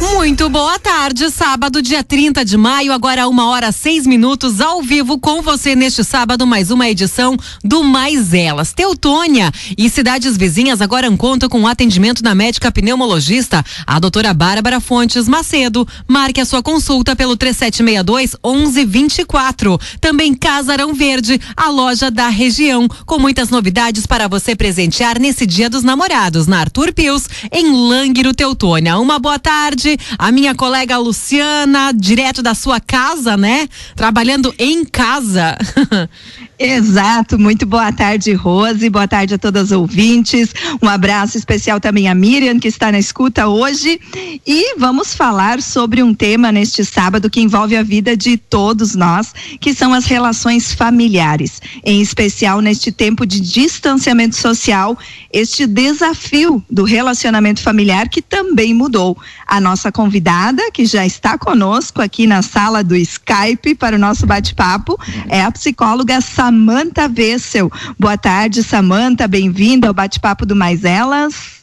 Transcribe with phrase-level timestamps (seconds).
[0.00, 5.18] Muito boa tarde, sábado, dia 30 de maio, agora uma hora seis minutos, ao vivo
[5.18, 7.34] com você neste sábado, mais uma edição
[7.64, 8.74] do Mais Elas.
[8.74, 15.26] Teutônia e cidades vizinhas agora contam com atendimento da médica pneumologista, a doutora Bárbara Fontes
[15.26, 15.88] Macedo.
[16.06, 19.78] Marque a sua consulta pelo 3762 1124.
[19.98, 25.70] Também Casarão Verde, a loja da região, com muitas novidades para você presentear nesse Dia
[25.70, 28.98] dos Namorados, na Arthur Pius, em Lânguiro, Teutônia.
[28.98, 29.85] Uma boa tarde
[30.18, 33.68] a minha colega Luciana, direto da sua casa, né?
[33.94, 35.56] Trabalhando em casa.
[36.58, 40.54] Exato, muito boa tarde, Rose, boa tarde a todas as ouvintes.
[40.80, 44.00] Um abraço especial também a Miriam, que está na escuta hoje.
[44.46, 49.34] E vamos falar sobre um tema neste sábado que envolve a vida de todos nós,
[49.60, 51.60] que são as relações familiares.
[51.84, 54.98] Em especial neste tempo de distanciamento social,
[55.30, 59.14] este desafio do relacionamento familiar que também mudou.
[59.46, 64.26] A nossa convidada, que já está conosco aqui na sala do Skype para o nosso
[64.26, 67.70] bate-papo, é a psicóloga Samanta Vessel.
[67.98, 71.55] Boa tarde, Samanta, bem-vinda ao bate-papo do Mais Elas.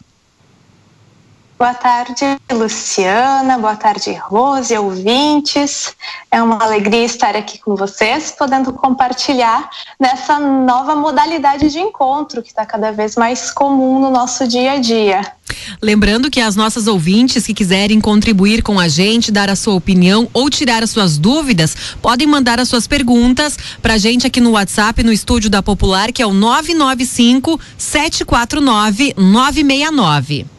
[1.57, 3.57] Boa tarde, Luciana.
[3.57, 5.95] Boa tarde, Rose, ouvintes.
[6.29, 12.49] É uma alegria estar aqui com vocês, podendo compartilhar nessa nova modalidade de encontro que
[12.49, 15.21] está cada vez mais comum no nosso dia a dia.
[15.81, 20.27] Lembrando que as nossas ouvintes que quiserem contribuir com a gente, dar a sua opinião
[20.33, 24.51] ou tirar as suas dúvidas, podem mandar as suas perguntas para a gente aqui no
[24.51, 30.52] WhatsApp, no estúdio da Popular, que é o 995 749 969.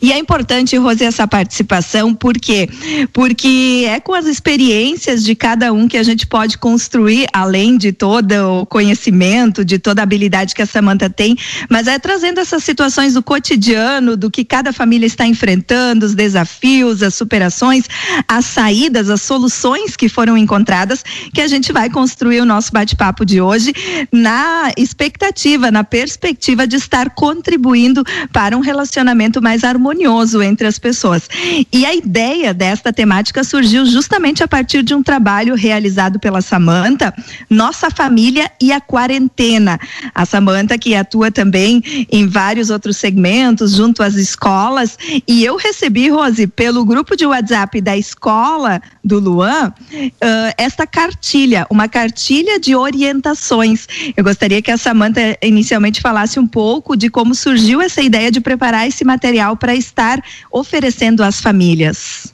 [0.00, 2.68] E é importante, Rose, essa participação, por quê?
[3.12, 7.92] Porque é com as experiências de cada um que a gente pode construir, além de
[7.92, 11.36] todo o conhecimento, de toda a habilidade que a Samanta tem,
[11.68, 17.02] mas é trazendo essas situações do cotidiano, do que cada família está enfrentando, os desafios,
[17.02, 17.84] as superações,
[18.26, 23.24] as saídas, as soluções que foram encontradas, que a gente vai construir o nosso bate-papo
[23.24, 23.72] de hoje
[24.12, 31.28] na expectativa, na perspectiva de estar contribuindo para um relacionamento mais harmonioso entre as pessoas.
[31.72, 37.14] E a ideia desta temática surgiu justamente a partir de um trabalho realizado pela Samanta,
[37.48, 39.78] Nossa Família e a Quarentena.
[40.14, 44.96] A Samanta que atua também em vários outros segmentos junto às escolas
[45.26, 51.66] e eu recebi, Rose, pelo grupo de WhatsApp da escola do Luan, uh, esta cartilha,
[51.70, 53.86] uma cartilha de orientações.
[54.16, 58.40] Eu gostaria que a Samanta inicialmente falasse um pouco de como surgiu essa ideia de
[58.40, 62.32] preparar esse material para estar oferecendo às famílias.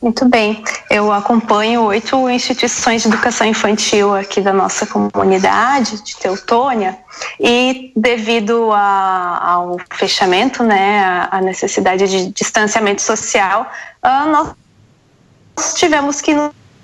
[0.00, 6.96] Muito bem, eu acompanho oito instituições de educação infantil aqui da nossa comunidade de Teutônia
[7.40, 13.68] e devido a, ao fechamento, né, a, necessidade de distanciamento social,
[14.04, 16.34] uh, nós tivemos que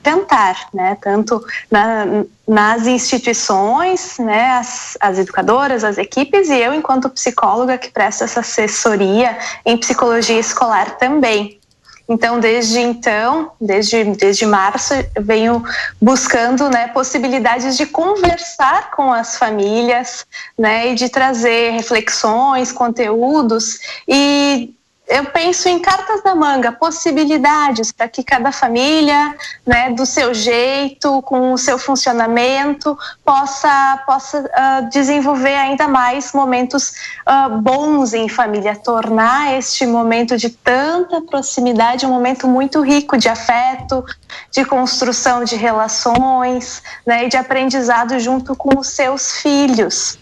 [0.02, 7.08] tentar, né, tanto na, nas instituições, né, as, as, educadoras, as equipes e eu enquanto
[7.08, 11.60] psicóloga que presto essa assessoria em psicologia escolar também.
[12.08, 15.64] Então, desde então, desde, desde março, eu venho
[16.00, 20.26] buscando né, possibilidades de conversar com as famílias
[20.58, 24.74] né, e de trazer reflexões, conteúdos e
[25.08, 29.34] eu penso em cartas da manga, possibilidades para que cada família,
[29.66, 36.94] né, do seu jeito, com o seu funcionamento, possa, possa uh, desenvolver ainda mais momentos
[37.28, 43.28] uh, bons em família, tornar este momento de tanta proximidade um momento muito rico de
[43.28, 44.04] afeto,
[44.50, 50.18] de construção de relações, né, e de aprendizado junto com os seus filhos.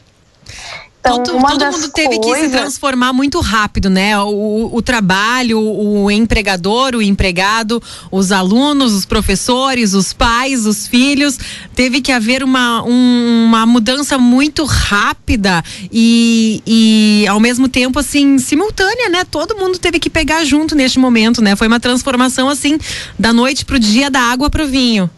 [1.01, 2.51] Então, todo, todo mundo teve coisas...
[2.51, 4.19] que se transformar muito rápido, né?
[4.21, 11.39] O, o, trabalho, o empregador, o empregado, os alunos, os professores, os pais, os filhos.
[11.75, 18.39] Teve que haver uma, um, uma mudança muito rápida e, e, ao mesmo tempo, assim,
[18.39, 19.25] simultânea, né?
[19.25, 21.57] Todo mundo teve que pegar junto neste momento, né?
[21.57, 22.79] Foi uma transformação, assim,
[23.19, 25.09] da noite pro dia, da água pro vinho.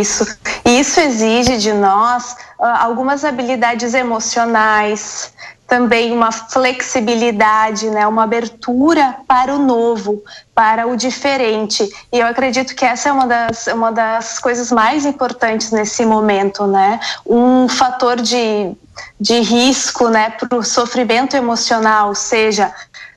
[0.00, 0.26] Isso.
[0.64, 5.32] Isso exige de nós algumas habilidades emocionais,
[5.68, 10.22] também uma flexibilidade, né, uma abertura para o novo,
[10.54, 11.86] para o diferente.
[12.10, 16.66] E eu acredito que essa é uma das, uma das coisas mais importantes nesse momento,
[16.66, 16.98] né?
[17.24, 18.72] Um fator de,
[19.20, 22.72] de risco, né, para o sofrimento emocional, seja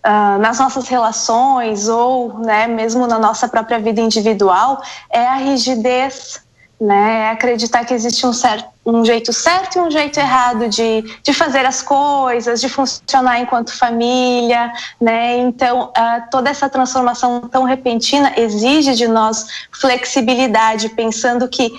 [0.06, 6.42] uh, nas nossas relações ou, né, mesmo na nossa própria vida individual, é a rigidez
[6.82, 7.28] né?
[7.28, 11.32] É acreditar que existe um, certo, um jeito certo e um jeito errado de, de
[11.32, 15.38] fazer as coisas, de funcionar enquanto família, né?
[15.38, 21.72] Então, uh, toda essa transformação tão repentina exige de nós flexibilidade, pensando que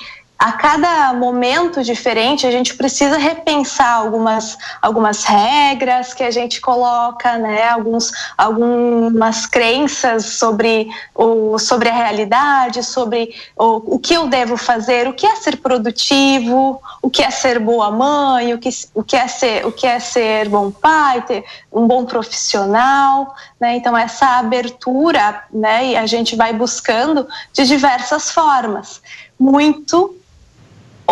[0.42, 7.38] a cada momento diferente, a gente precisa repensar algumas, algumas regras que a gente coloca,
[7.38, 7.68] né?
[7.68, 15.06] Alguns, algumas crenças sobre, o, sobre a realidade, sobre o, o que eu devo fazer,
[15.06, 19.14] o que é ser produtivo, o que é ser boa mãe, o que, o que,
[19.14, 23.76] é, ser, o que é ser bom pai, ter um bom profissional, né?
[23.76, 25.90] Então, essa abertura, né?
[25.90, 29.00] E a gente vai buscando de diversas formas.
[29.38, 30.16] Muito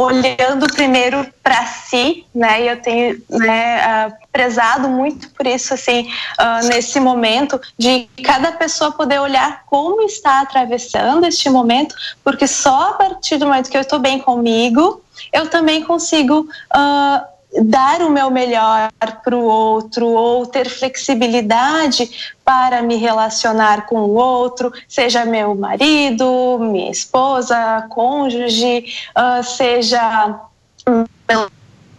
[0.01, 2.63] olhando primeiro para si, né?
[2.63, 8.53] E eu tenho né, uh, prezado muito por isso, assim, uh, nesse momento de cada
[8.53, 11.95] pessoa poder olhar como está atravessando este momento,
[12.25, 15.03] porque só a partir do momento que eu estou bem comigo,
[15.33, 22.83] eu também consigo uh, dar o meu melhor para o outro ou ter flexibilidade para
[22.83, 28.85] me relacionar com o outro, seja meu marido, minha esposa, cônjuge,
[29.17, 30.41] uh, seja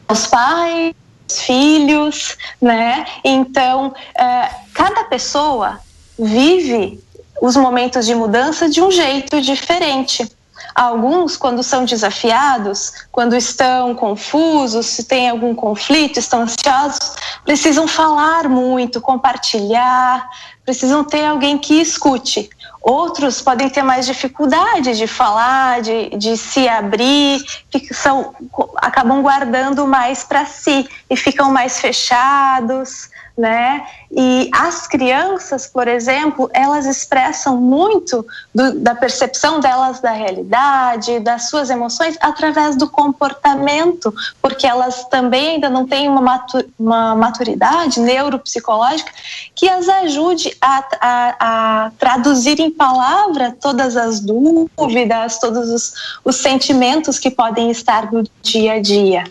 [0.10, 0.94] meus pais,
[1.30, 3.06] filhos, né?
[3.24, 5.80] Então, uh, cada pessoa
[6.18, 7.00] vive
[7.42, 10.30] os momentos de mudança de um jeito diferente.
[10.74, 18.48] Alguns, quando são desafiados, quando estão confusos, se tem algum conflito, estão ansiosos, precisam falar
[18.48, 20.30] muito, compartilhar,
[20.64, 22.50] precisam ter alguém que escute.
[22.82, 28.34] Outros podem ter mais dificuldade de falar, de, de se abrir, que são,
[28.78, 33.86] acabam guardando mais para si e ficam mais fechados né?
[34.12, 41.50] E as crianças, por exemplo, elas expressam muito do, da percepção delas da realidade, das
[41.50, 48.00] suas emoções, através do comportamento, porque elas também ainda não têm uma, matur, uma maturidade
[48.00, 49.12] neuropsicológica
[49.56, 55.94] que as ajude a, a, a, traduzir em palavra todas as dúvidas, todos os,
[56.24, 59.24] os sentimentos que podem estar no dia a dia.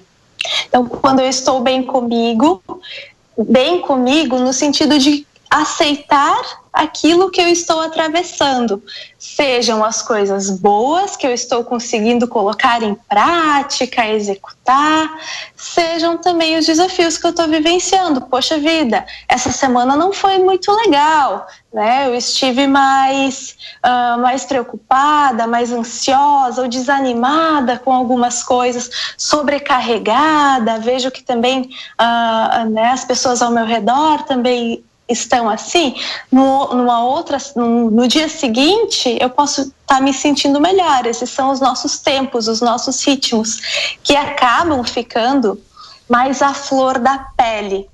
[0.69, 2.63] Então, quando eu estou bem comigo,
[3.37, 8.83] bem comigo no sentido de aceitar aquilo que eu estou atravessando,
[9.19, 15.11] sejam as coisas boas que eu estou conseguindo colocar em prática, executar,
[15.57, 18.21] sejam também os desafios que eu estou vivenciando.
[18.23, 22.07] Poxa vida, essa semana não foi muito legal, né?
[22.07, 30.79] Eu estive mais, uh, mais preocupada, mais ansiosa ou desanimada com algumas coisas, sobrecarregada.
[30.79, 31.71] Vejo que também
[32.01, 35.95] uh, né, as pessoas ao meu redor também estão assim,
[36.31, 41.07] no, numa outra, no, no dia seguinte eu posso estar tá me sentindo melhor.
[41.07, 45.61] Esses são os nossos tempos, os nossos ritmos, que acabam ficando
[46.09, 47.89] mais à flor da pele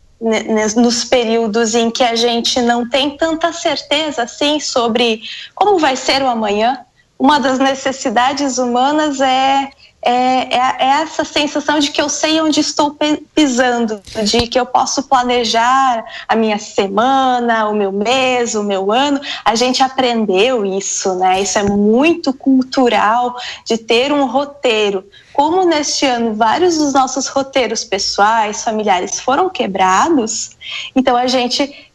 [0.77, 5.23] nos períodos em que a gente não tem tanta certeza assim sobre
[5.55, 6.81] como vai ser o amanhã.
[7.19, 9.71] Uma das necessidades humanas é
[10.07, 12.97] é, é, é, essa sensação de que eu sei onde estou
[13.35, 19.21] pisando, de que eu posso planejar a minha semana, o meu mês, o meu ano.
[19.45, 21.41] A gente aprendeu isso, né?
[21.41, 25.05] Isso é muito cultural de ter um roteiro.
[25.33, 30.57] Como neste ano vários dos nossos roteiros pessoais, familiares foram quebrados,
[30.95, 31.87] então a gente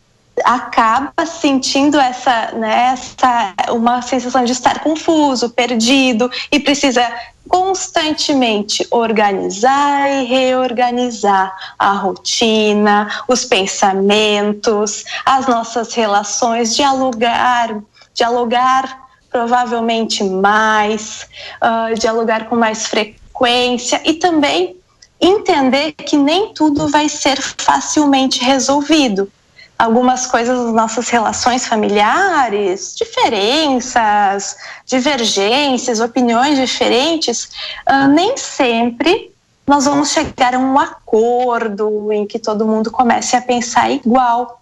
[0.43, 7.11] acaba sentindo essa, né, essa uma sensação de estar confuso, perdido e precisa
[7.51, 17.77] constantemente organizar e reorganizar a rotina, os pensamentos, as nossas relações, dialogar,
[18.13, 21.27] dialogar provavelmente mais,
[21.61, 24.77] uh, dialogar com mais frequência e também
[25.19, 29.29] entender que nem tudo vai ser facilmente resolvido
[29.81, 37.49] algumas coisas das nossas relações familiares, diferenças, divergências, opiniões diferentes,
[37.89, 39.31] uh, nem sempre
[39.65, 44.61] nós vamos chegar a um acordo em que todo mundo comece a pensar igual.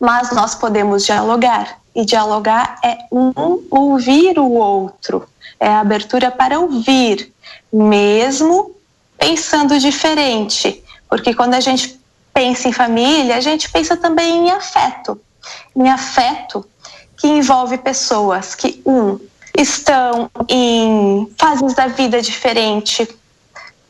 [0.00, 3.32] Mas nós podemos dialogar, e dialogar é um
[3.70, 5.28] ouvir o outro,
[5.60, 7.32] é a abertura para ouvir,
[7.72, 8.74] mesmo
[9.16, 10.82] pensando diferente.
[11.08, 11.97] Porque quando a gente
[12.38, 15.20] pensa em família, a gente pensa também em afeto.
[15.74, 16.64] Em afeto
[17.16, 19.18] que envolve pessoas que, um,
[19.56, 23.08] estão em fases da vida diferente,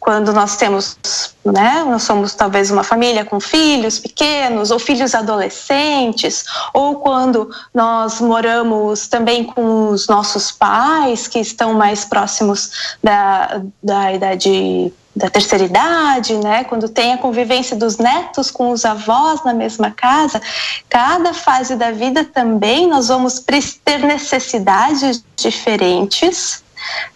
[0.00, 0.96] quando nós temos,
[1.44, 8.18] né, nós somos talvez uma família com filhos pequenos ou filhos adolescentes, ou quando nós
[8.18, 15.64] moramos também com os nossos pais que estão mais próximos da, da idade da terceira
[15.64, 20.40] idade, né, quando tem a convivência dos netos com os avós na mesma casa,
[20.88, 23.44] cada fase da vida também nós vamos
[23.84, 26.62] ter necessidades diferentes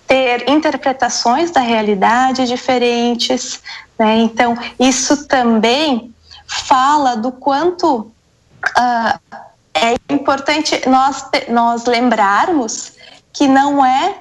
[0.06, 3.60] ter interpretações da realidade diferentes.
[3.98, 4.18] Né?
[4.18, 6.12] Então, isso também
[6.46, 9.40] fala do quanto uh,
[9.74, 12.92] é importante nós, nós lembrarmos
[13.32, 14.16] que não é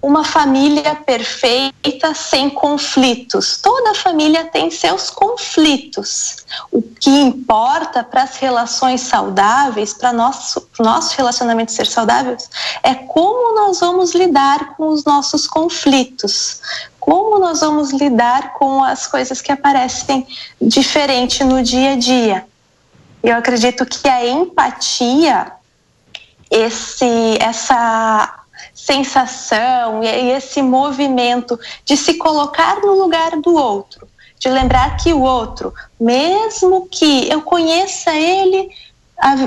[0.00, 3.58] uma família perfeita sem conflitos.
[3.60, 6.44] Toda família tem seus conflitos.
[6.70, 12.36] O que importa para as relações saudáveis, para nosso nosso relacionamento ser saudável,
[12.82, 16.60] é como nós vamos lidar com os nossos conflitos.
[17.00, 20.26] Como nós vamos lidar com as coisas que aparecem
[20.60, 22.46] diferente no dia a dia.
[23.22, 25.52] Eu acredito que a empatia,
[26.50, 28.45] esse, essa
[28.76, 34.06] sensação e esse movimento de se colocar no lugar do outro,
[34.38, 38.68] de lembrar que o outro, mesmo que eu conheça ele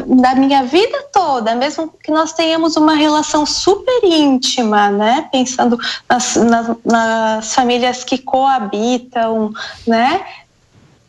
[0.08, 5.30] da minha vida toda, mesmo que nós tenhamos uma relação super íntima, né?
[5.32, 5.78] Pensando
[6.10, 9.54] nas, nas, nas famílias que coabitam,
[9.86, 10.26] né?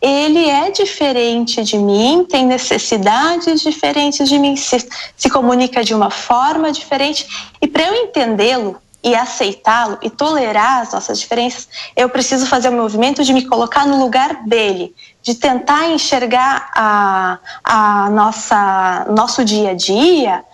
[0.00, 6.10] Ele é diferente de mim, tem necessidades diferentes de mim, se, se comunica de uma
[6.10, 7.26] forma diferente.
[7.60, 12.72] E para eu entendê-lo e aceitá-lo e tolerar as nossas diferenças, eu preciso fazer o
[12.72, 19.70] movimento de me colocar no lugar dele, de tentar enxergar a, a nossa nosso dia
[19.70, 20.44] a dia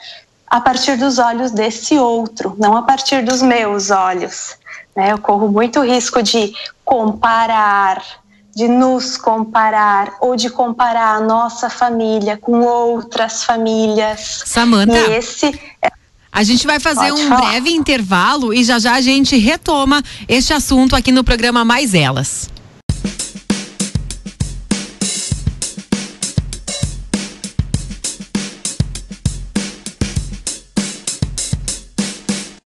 [0.49, 4.57] a partir dos olhos desse outro, não a partir dos meus olhos.
[4.95, 5.13] Né?
[5.13, 8.03] Eu corro muito risco de comparar,
[8.57, 14.43] de nos comparar ou de comparar a nossa família com outras famílias.
[14.47, 14.97] Samanta.
[14.97, 15.91] E esse é
[16.33, 17.49] a gente vai fazer Pode um falar.
[17.49, 22.51] breve intervalo e já já a gente retoma este assunto aqui no programa Mais Elas.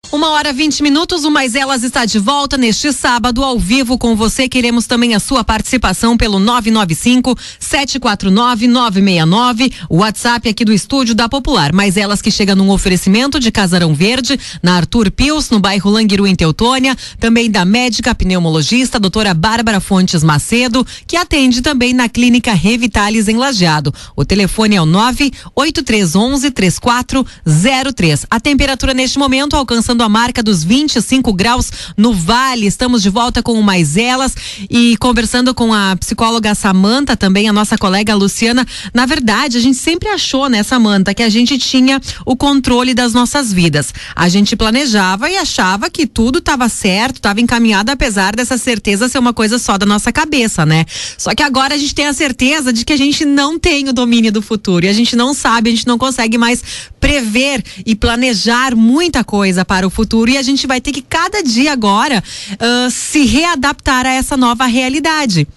[0.10, 4.16] Uma hora vinte minutos, o Mais Elas está de volta neste sábado, ao vivo com
[4.16, 4.48] você.
[4.48, 11.28] Queremos também a sua participação pelo 995 749 969, o WhatsApp aqui do estúdio da
[11.28, 11.74] Popular.
[11.74, 16.26] Mais Elas que chega num oferecimento de Casarão Verde, na Arthur Pius, no bairro Languiru,
[16.26, 22.54] em Teutônia, também da médica pneumologista, doutora Bárbara Fontes Macedo, que atende também na clínica
[22.54, 23.94] Revitalis em Lajeado.
[24.16, 28.26] O telefone é o 98311 3403.
[28.32, 29.58] A temperatura neste momento
[30.04, 32.66] a marca dos 25 graus no Vale.
[32.66, 34.36] Estamos de volta com o Mais Elas
[34.70, 38.66] e conversando com a psicóloga Samanta, também a nossa colega Luciana.
[38.94, 43.14] Na verdade, a gente sempre achou, né, Samanta, que a gente tinha o controle das
[43.14, 43.94] nossas vidas.
[44.16, 49.20] A gente planejava e achava que tudo estava certo, estava encaminhado, apesar dessa certeza ser
[49.20, 50.86] uma coisa só da nossa cabeça, né?
[51.18, 53.94] Só que agora a gente tem a certeza de que a gente não tem o
[53.94, 56.64] domínio do futuro e a gente não sabe, a gente não consegue mais
[57.00, 61.42] prever e planejar muita coisa para o futuro e a gente vai ter que cada
[61.44, 62.24] dia agora
[62.54, 65.48] uh, se readaptar a essa nova realidade.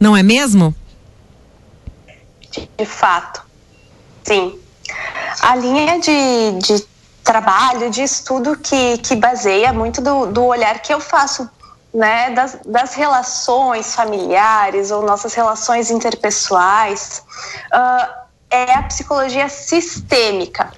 [0.00, 0.74] Não é mesmo?
[2.76, 3.42] De fato,
[4.24, 4.58] sim.
[5.40, 6.84] A linha de, de
[7.22, 11.48] trabalho, de estudo que, que baseia muito do, do olhar que eu faço
[11.92, 17.22] né, das, das relações familiares ou nossas relações interpessoais,
[18.50, 20.72] é a psicologia sistêmica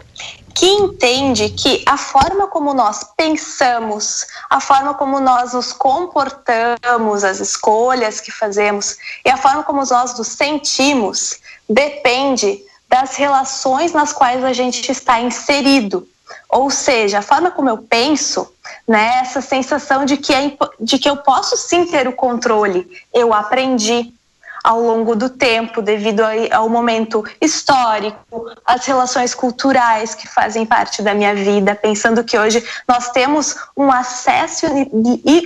[0.55, 7.41] que entende que a forma como nós pensamos, a forma como nós nos comportamos, as
[7.41, 14.45] escolhas que fazemos e a forma como nós nos sentimos depende das relações nas quais
[14.45, 16.07] a gente está inserido.
[16.49, 18.53] Ou seja, a forma como eu penso,
[18.87, 23.33] né, essa sensação de que, é, de que eu posso sim ter o controle, eu
[23.33, 24.13] aprendi,
[24.63, 28.19] ao longo do tempo, devido ao momento histórico,
[28.65, 33.91] as relações culturais que fazem parte da minha vida, pensando que hoje nós temos um
[33.91, 34.67] acesso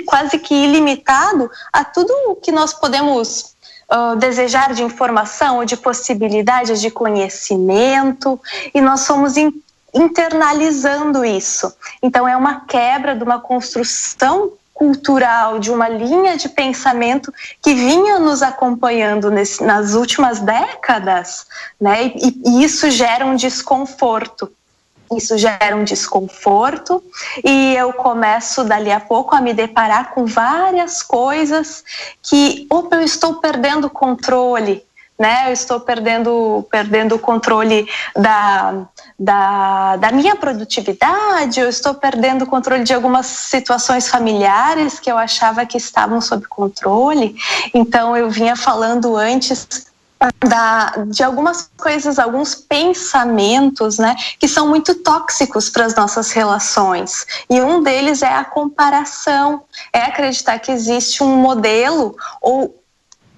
[0.07, 3.55] quase que ilimitado a tudo o que nós podemos
[3.87, 8.41] Uh, desejar de informação de possibilidades de conhecimento
[8.73, 9.53] e nós somos in
[9.95, 11.73] internalizando isso.
[12.03, 18.19] Então é uma quebra de uma construção cultural, de uma linha de pensamento que vinha
[18.19, 21.47] nos acompanhando nesse, nas últimas décadas,
[21.81, 22.07] né?
[22.07, 24.51] E, e, isso gera um desconforto.
[25.17, 27.03] isso gera um desconforto
[27.45, 31.85] e eu começo dali a pouco a me deparar com várias coisas
[32.21, 34.85] que, opa, eu estou perdendo controle,
[35.19, 35.49] né?
[35.49, 38.87] Eu estou perdendo, perdendo o controle da,
[39.19, 45.17] da, da minha produtividade, eu estou perdendo o controle de algumas situações familiares que eu
[45.17, 47.37] achava que estavam sob controle.
[47.73, 49.87] Então, eu vinha falando antes
[50.41, 57.27] da, de algumas coisas, alguns pensamentos, né, que são muito tóxicos para as nossas relações.
[57.51, 62.75] E um deles é a comparação, é acreditar que existe um modelo ou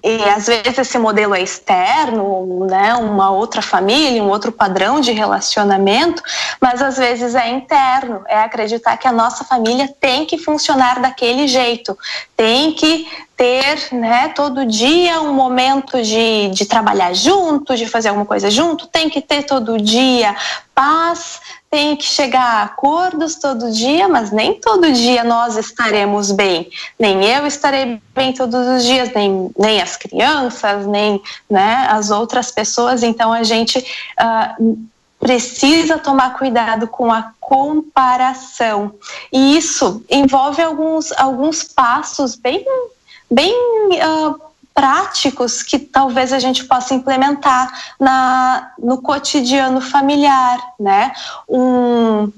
[0.07, 5.11] e às vezes esse modelo é externo, né, uma outra família, um outro padrão de
[5.11, 6.23] relacionamento,
[6.61, 11.45] mas às vezes é interno, é acreditar que a nossa família tem que funcionar daquele
[11.45, 11.97] jeito,
[12.37, 13.05] tem que
[13.37, 18.87] ter, né, todo dia um momento de, de trabalhar junto, de fazer alguma coisa junto,
[18.87, 20.35] tem que ter todo dia
[20.73, 21.39] paz,
[21.69, 26.69] tem que chegar a acordos todo dia, mas nem todo dia nós estaremos bem.
[26.99, 32.51] Nem eu estarei bem todos os dias, nem, nem as crianças, nem né, as outras
[32.51, 33.03] pessoas.
[33.03, 34.77] Então a gente uh,
[35.19, 38.93] precisa tomar cuidado com a comparação.
[39.31, 42.63] E isso envolve alguns, alguns passos bem,
[43.29, 44.39] bem uh,
[44.73, 51.11] práticos que talvez a gente possa implementar na, no cotidiano familiar, né?
[51.49, 52.31] Um,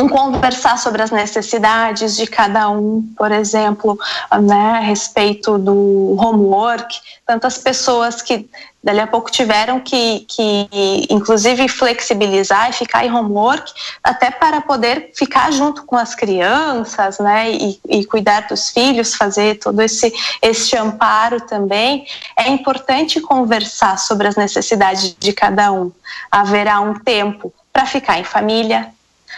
[0.00, 3.98] um conversar sobre as necessidades de cada um, por exemplo,
[4.40, 8.48] né, a respeito do homework, tantas pessoas que
[8.82, 10.68] dali a pouco tiveram que, que,
[11.08, 13.72] inclusive, flexibilizar e ficar em homework,
[14.02, 19.58] até para poder ficar junto com as crianças, né, e, e cuidar dos filhos, fazer
[19.58, 22.06] todo esse, esse amparo também.
[22.36, 25.92] É importante conversar sobre as necessidades de cada um.
[26.30, 28.92] Haverá um tempo para ficar em família,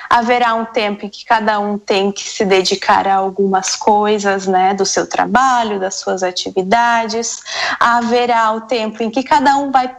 [0.09, 4.75] haverá um tempo em que cada um tem que se dedicar a algumas coisas, né,
[4.75, 7.41] do seu trabalho, das suas atividades.
[7.79, 9.95] Haverá o tempo em que cada um vai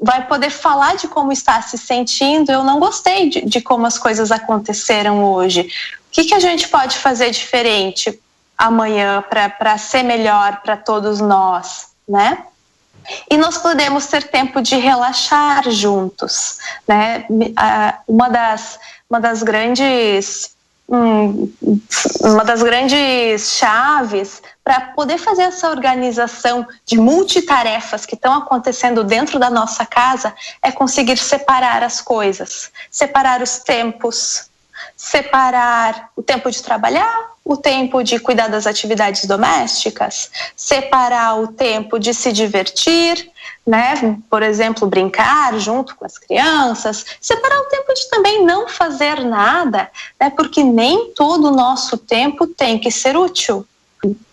[0.00, 2.50] vai poder falar de como está se sentindo.
[2.50, 5.60] Eu não gostei de, de como as coisas aconteceram hoje.
[6.08, 8.20] O que, que a gente pode fazer diferente
[8.56, 12.44] amanhã para ser melhor para todos nós, né?
[13.30, 17.24] E nós podemos ter tempo de relaxar juntos, né?
[18.06, 18.78] Uma das
[19.08, 20.56] uma das grandes
[20.88, 21.50] hum,
[22.20, 29.38] uma das grandes chaves para poder fazer essa organização de multitarefas que estão acontecendo dentro
[29.38, 34.47] da nossa casa é conseguir separar as coisas, separar os tempos,
[34.96, 41.98] separar o tempo de trabalhar, o tempo de cuidar das atividades domésticas, separar o tempo
[41.98, 43.30] de se divertir,
[43.66, 44.18] né?
[44.28, 49.90] Por exemplo, brincar junto com as crianças, separar o tempo de também não fazer nada,
[50.20, 50.30] né?
[50.30, 53.66] Porque nem todo o nosso tempo tem que ser útil.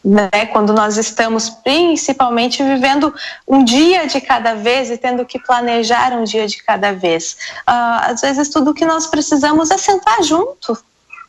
[0.04, 3.12] Né, quando nós estamos principalmente vivendo
[3.48, 7.36] um dia de cada vez e tendo que planejar um dia de cada vez.
[7.68, 10.78] Uh, às vezes, tudo que nós precisamos é sentar junto,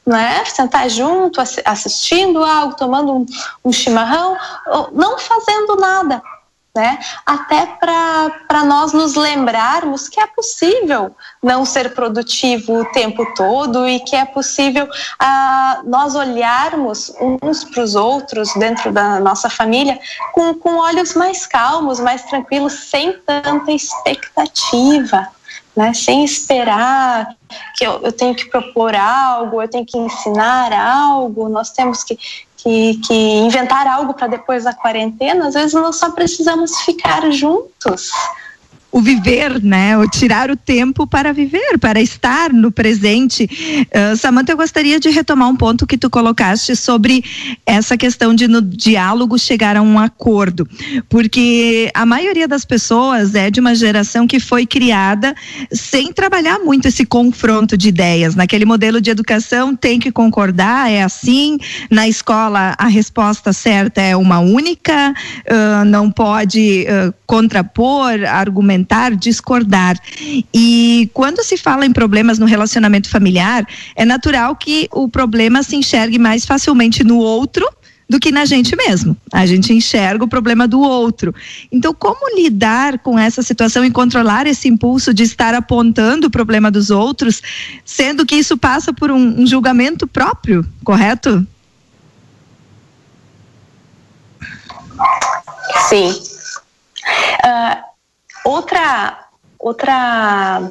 [0.07, 0.45] né?
[0.45, 3.27] sentar junto, assistindo algo, tomando um,
[3.65, 4.37] um chimarrão,
[4.93, 6.23] não fazendo nada
[6.77, 6.99] né?
[7.25, 13.99] Até para nós nos lembrarmos que é possível não ser produtivo o tempo todo e
[14.01, 14.87] que é possível
[15.19, 17.13] ah, nós olharmos
[17.43, 19.99] uns para os outros dentro da nossa família
[20.33, 25.29] com, com olhos mais calmos, mais tranquilos, sem tanta expectativa.
[25.75, 27.37] Né, sem esperar
[27.75, 32.19] que eu, eu tenho que propor algo, eu tenho que ensinar algo, nós temos que,
[32.67, 38.11] que, que inventar algo para depois da quarentena, às vezes nós só precisamos ficar juntos
[38.97, 39.99] o viver, né?
[39.99, 43.45] O tirar o tempo para viver, para estar no presente.
[43.45, 47.23] Uh, Samantha, eu gostaria de retomar um ponto que tu colocaste sobre
[47.67, 50.67] essa questão de no diálogo chegar a um acordo,
[51.11, 55.35] porque a maioria das pessoas é de uma geração que foi criada
[55.71, 58.35] sem trabalhar muito esse confronto de ideias.
[58.35, 61.59] Naquele modelo de educação tem que concordar, é assim.
[61.91, 69.17] Na escola a resposta certa é uma única, uh, não pode uh, contrapor, argumentar argumentar,
[69.17, 69.99] discordar.
[70.55, 75.77] E quando se fala em problemas no relacionamento familiar, é natural que o problema se
[75.77, 77.69] enxergue mais facilmente no outro
[78.09, 79.17] do que na gente mesmo.
[79.33, 81.35] A gente enxerga o problema do outro.
[81.73, 86.71] Então, como lidar com essa situação e controlar esse impulso de estar apontando o problema
[86.71, 87.43] dos outros,
[87.85, 91.45] sendo que isso passa por um, um julgamento próprio, correto?
[95.89, 96.11] Sim.
[97.45, 97.96] Uh,
[98.47, 99.27] Outra,
[99.59, 100.71] outra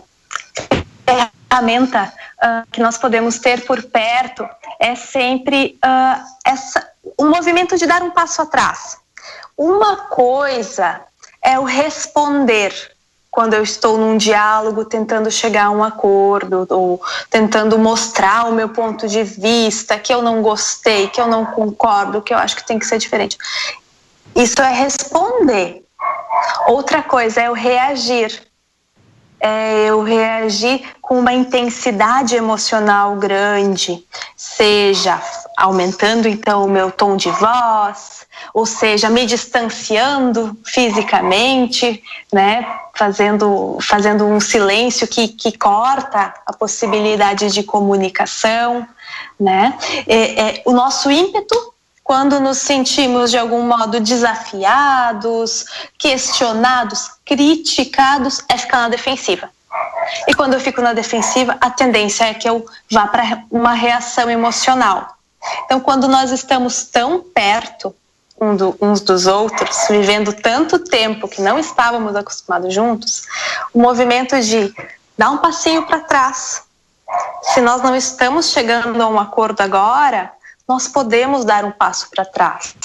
[1.05, 4.47] ferramenta uh, que nós podemos ter por perto
[4.79, 8.95] é sempre uh, essa, um movimento de dar um passo atrás.
[9.57, 11.01] Uma coisa
[11.43, 12.73] é o responder
[13.29, 18.69] quando eu estou num diálogo tentando chegar a um acordo ou tentando mostrar o meu
[18.69, 22.65] ponto de vista, que eu não gostei, que eu não concordo, que eu acho que
[22.65, 23.37] tem que ser diferente.
[24.33, 25.84] Isso é responder.
[26.67, 28.41] Outra coisa é o reagir.
[29.39, 34.03] É eu reagir com uma intensidade emocional grande,
[34.35, 35.21] seja
[35.57, 44.25] aumentando então o meu tom de voz, ou seja, me distanciando fisicamente, né, fazendo, fazendo
[44.25, 48.87] um silêncio que, que corta a possibilidade de comunicação,
[49.39, 51.74] né, é, é, o nosso ímpeto
[52.05, 55.65] quando nos sentimos de algum modo desafiados,
[55.97, 59.49] questionados, criticados, é ficar na defensiva.
[60.27, 64.29] E quando eu fico na defensiva, a tendência é que eu vá para uma reação
[64.29, 65.17] emocional.
[65.65, 67.93] Então, quando nós estamos tão perto
[68.79, 73.23] uns dos outros, vivendo tanto tempo que não estávamos acostumados juntos,
[73.73, 74.71] o movimento de
[75.17, 76.61] dar um passinho para trás.
[77.41, 80.31] Se nós não estamos chegando a um acordo agora,
[80.67, 82.75] nós podemos dar um passo para trás.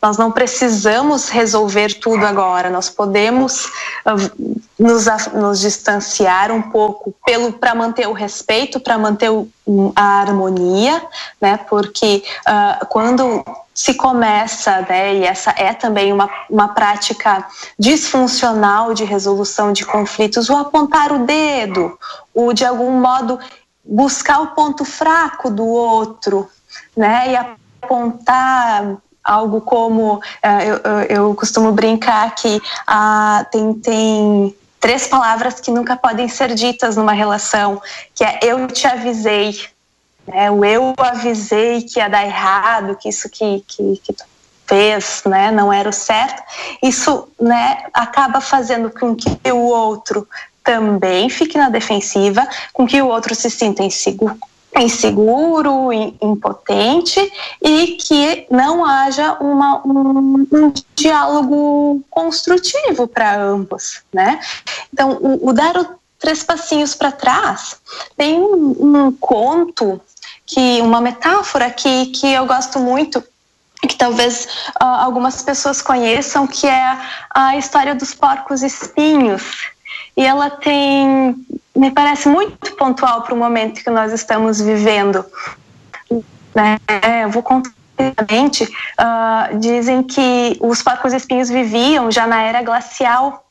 [0.00, 7.14] Nós não precisamos resolver tudo agora, nós podemos uh, nos, nos, distanciar um pouco
[7.58, 9.48] para manter o respeito, para manter o,
[9.96, 11.02] a harmonia,
[11.40, 11.56] né?
[11.68, 13.42] porque uh, quando
[13.74, 17.46] se começa, né, e essa é também uma, uma prática
[17.78, 21.98] disfuncional de resolução de conflitos, o apontar o dedo,
[22.32, 23.38] o de algum modo
[23.84, 26.48] buscar o ponto fraco do outro,
[26.96, 27.32] né?
[27.32, 35.60] E apontar algo como é, eu, eu, costumo brincar que ah, tem, tem três palavras
[35.60, 37.82] que nunca podem ser ditas numa relação,
[38.14, 39.58] que é eu te avisei,
[40.26, 40.50] né?
[40.50, 44.14] O eu avisei que ia dar errado, que isso que, que, que
[44.66, 46.42] fez, né, não era o certo.
[46.82, 50.28] Isso, né, acaba fazendo com que o outro
[50.62, 54.36] também fique na defensiva, com que o outro se sinta inseguro,
[54.82, 57.20] inseguro, impotente
[57.62, 64.40] e que não haja uma, um, um diálogo construtivo para ambos, né?
[64.92, 65.86] Então, o, o dar o
[66.18, 67.76] três passinhos para trás
[68.16, 70.00] tem um, um, conto
[70.44, 73.22] que uma metáfora que, que eu gosto muito
[73.86, 74.46] que talvez
[74.80, 76.98] uh, algumas pessoas conheçam que é
[77.30, 79.70] a história dos porcos espinhos
[80.16, 81.36] e ela tem,
[81.76, 85.24] me parece muito pontual para o momento que nós estamos vivendo.
[86.54, 86.78] Né?
[87.22, 93.44] Eu vou contar uh, dizem que os porcos espinhos viviam já na era glacial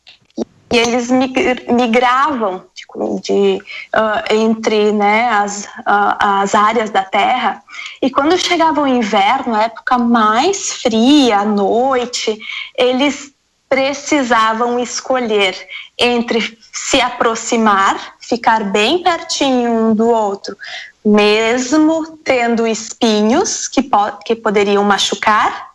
[0.71, 3.63] e eles migravam de, de
[3.95, 7.63] uh, entre né, as, uh, as áreas da Terra.
[8.01, 12.37] E quando chegava o inverno, a época mais fria, à noite,
[12.75, 13.34] eles
[13.69, 15.55] precisavam escolher
[15.97, 20.55] entre se aproximar, ficar bem pertinho um do outro,
[21.03, 25.71] mesmo tendo espinhos que, po que poderiam machucar,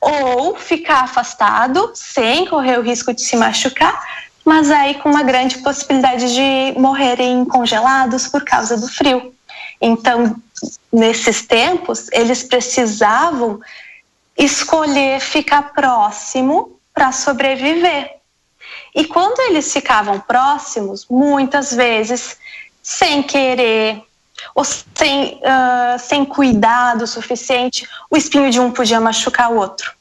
[0.00, 4.00] ou ficar afastado sem correr o risco de se machucar,
[4.44, 9.34] mas aí com uma grande possibilidade de morrerem congelados por causa do frio.
[9.80, 10.36] Então,
[10.92, 13.60] nesses tempos, eles precisavam
[14.38, 18.16] escolher ficar próximo para sobreviver.
[18.94, 22.38] E quando eles ficavam próximos, muitas vezes,
[22.82, 24.02] sem querer,
[24.54, 29.92] ou sem, uh, sem cuidado suficiente, o espinho de um podia machucar o outro.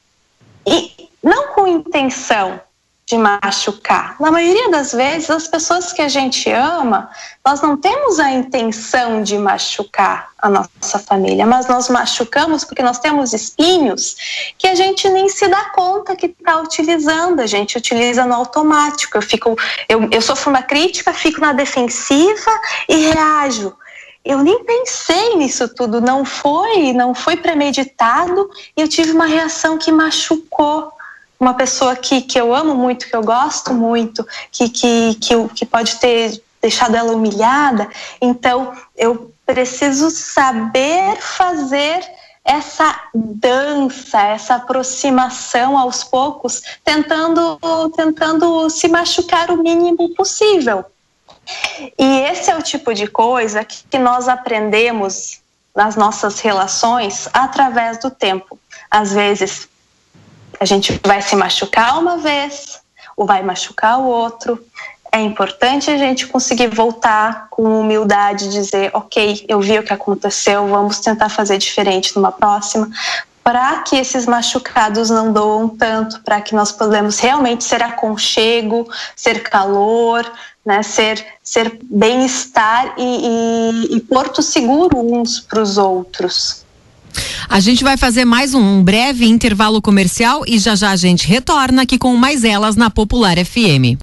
[0.65, 2.61] E não com intenção,
[3.07, 4.15] de machucar.
[4.19, 7.09] Na maioria das vezes, as pessoas que a gente ama,
[7.45, 12.97] nós não temos a intenção de machucar a nossa família, mas nós machucamos porque nós
[12.97, 14.15] temos espinhos
[14.57, 19.15] que a gente nem se dá conta que está utilizando, a gente utiliza no automático.
[19.17, 19.55] Eu, fico,
[19.87, 22.51] eu, eu sofro uma crítica, fico na defensiva
[22.89, 23.75] e reajo
[24.25, 29.77] eu nem pensei nisso tudo, não foi, não foi premeditado e eu tive uma reação
[29.77, 30.91] que machucou
[31.39, 35.65] uma pessoa que, que eu amo muito, que eu gosto muito, que, que, que, que
[35.65, 37.89] pode ter deixado ela humilhada.
[38.21, 42.03] Então, eu preciso saber fazer
[42.43, 47.59] essa dança, essa aproximação aos poucos, tentando,
[47.95, 50.85] tentando se machucar o mínimo possível.
[51.97, 55.39] E esse é o tipo de coisa que nós aprendemos
[55.75, 58.57] nas nossas relações através do tempo.
[58.89, 59.67] Às vezes
[60.59, 62.79] a gente vai se machucar uma vez,
[63.15, 64.63] ou vai machucar o outro.
[65.11, 70.67] é importante a gente conseguir voltar com humildade, dizer, ok, eu vi o que aconteceu,
[70.67, 72.89] vamos tentar fazer diferente numa próxima,
[73.41, 79.41] para que esses machucados não doam tanto, para que nós podemos realmente ser aconchego, ser
[79.43, 80.29] calor,
[80.65, 86.64] né, ser, ser bem-estar e, e, e porto seguro uns para os outros.
[87.49, 91.83] A gente vai fazer mais um, breve intervalo comercial e já já a gente retorna
[91.83, 93.97] aqui com mais elas na Popular FM.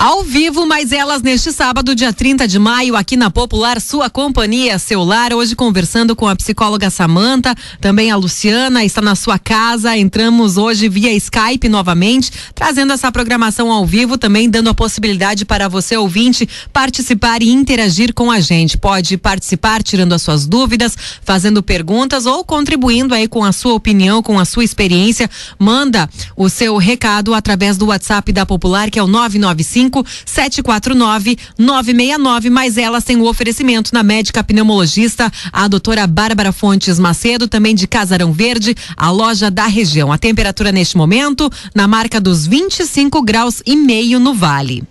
[0.00, 4.78] Ao vivo, mais elas neste sábado, dia 30 de maio, aqui na Popular, sua companhia
[4.78, 5.34] celular.
[5.34, 9.94] Hoje conversando com a psicóloga Samanta, também a Luciana, está na sua casa.
[9.94, 15.68] Entramos hoje via Skype novamente, trazendo essa programação ao vivo, também dando a possibilidade para
[15.68, 18.78] você, ouvinte, participar e interagir com a gente.
[18.78, 24.22] Pode participar tirando as suas dúvidas, fazendo perguntas ou contribuindo aí com a sua opinião,
[24.22, 25.28] com a sua experiência.
[25.58, 30.62] Manda o seu recado através do WhatsApp da Popular, que é o 995 cinco sete
[30.62, 36.06] quatro nove nove meia nove, mas elas têm o oferecimento na médica pneumologista, a doutora
[36.06, 40.12] Bárbara Fontes Macedo, também de Casarão Verde, a loja da região.
[40.12, 44.84] A temperatura neste momento na marca dos 25 graus e meio no Vale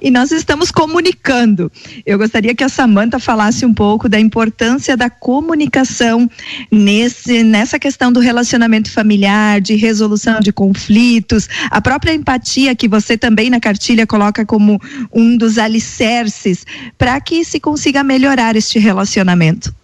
[0.00, 1.70] e nós estamos comunicando.
[2.04, 6.28] Eu gostaria que a Samanta falasse um pouco da importância da comunicação
[6.70, 13.16] nesse nessa questão do relacionamento familiar, de resolução de conflitos, a própria empatia que você
[13.16, 14.80] também na cartilha coloca como
[15.12, 16.64] um dos alicerces
[16.98, 19.74] para que se consiga melhorar este relacionamento.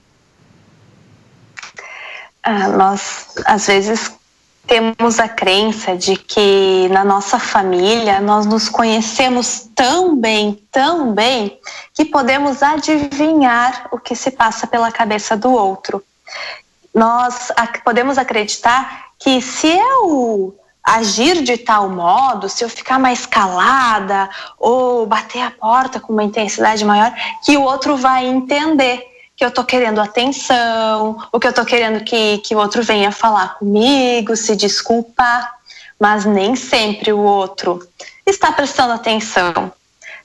[2.42, 4.10] Ah, nós às vezes
[4.66, 11.58] temos a crença de que na nossa família nós nos conhecemos tão bem, tão bem,
[11.94, 16.02] que podemos adivinhar o que se passa pela cabeça do outro.
[16.94, 17.50] Nós
[17.84, 25.06] podemos acreditar que se eu agir de tal modo, se eu ficar mais calada ou
[25.06, 29.11] bater a porta com uma intensidade maior, que o outro vai entender
[29.42, 33.10] que eu tô querendo atenção, ou que eu tô querendo que, que o outro venha
[33.10, 35.52] falar comigo, se desculpar,
[35.98, 37.84] mas nem sempre o outro
[38.24, 39.72] está prestando atenção.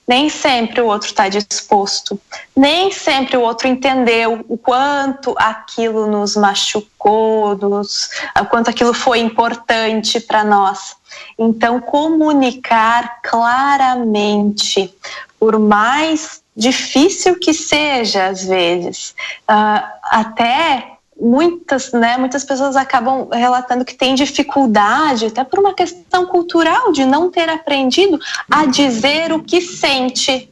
[0.07, 2.21] Nem sempre o outro está disposto,
[2.55, 9.17] nem sempre o outro entendeu o quanto aquilo nos machucou, nos, o quanto aquilo foi
[9.17, 10.95] importante para nós.
[11.39, 14.93] Então, comunicar claramente,
[15.39, 19.13] por mais difícil que seja às vezes,
[19.47, 26.25] uh, até muitas, né, muitas pessoas acabam relatando que têm dificuldade, até por uma questão
[26.25, 30.49] cultural de não ter aprendido a dizer o que sente.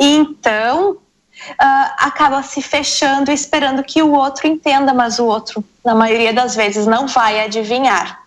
[0.00, 0.96] E então uh,
[1.98, 6.86] acaba se fechando esperando que o outro entenda, mas o outro, na maioria das vezes,
[6.86, 8.23] não vai adivinhar.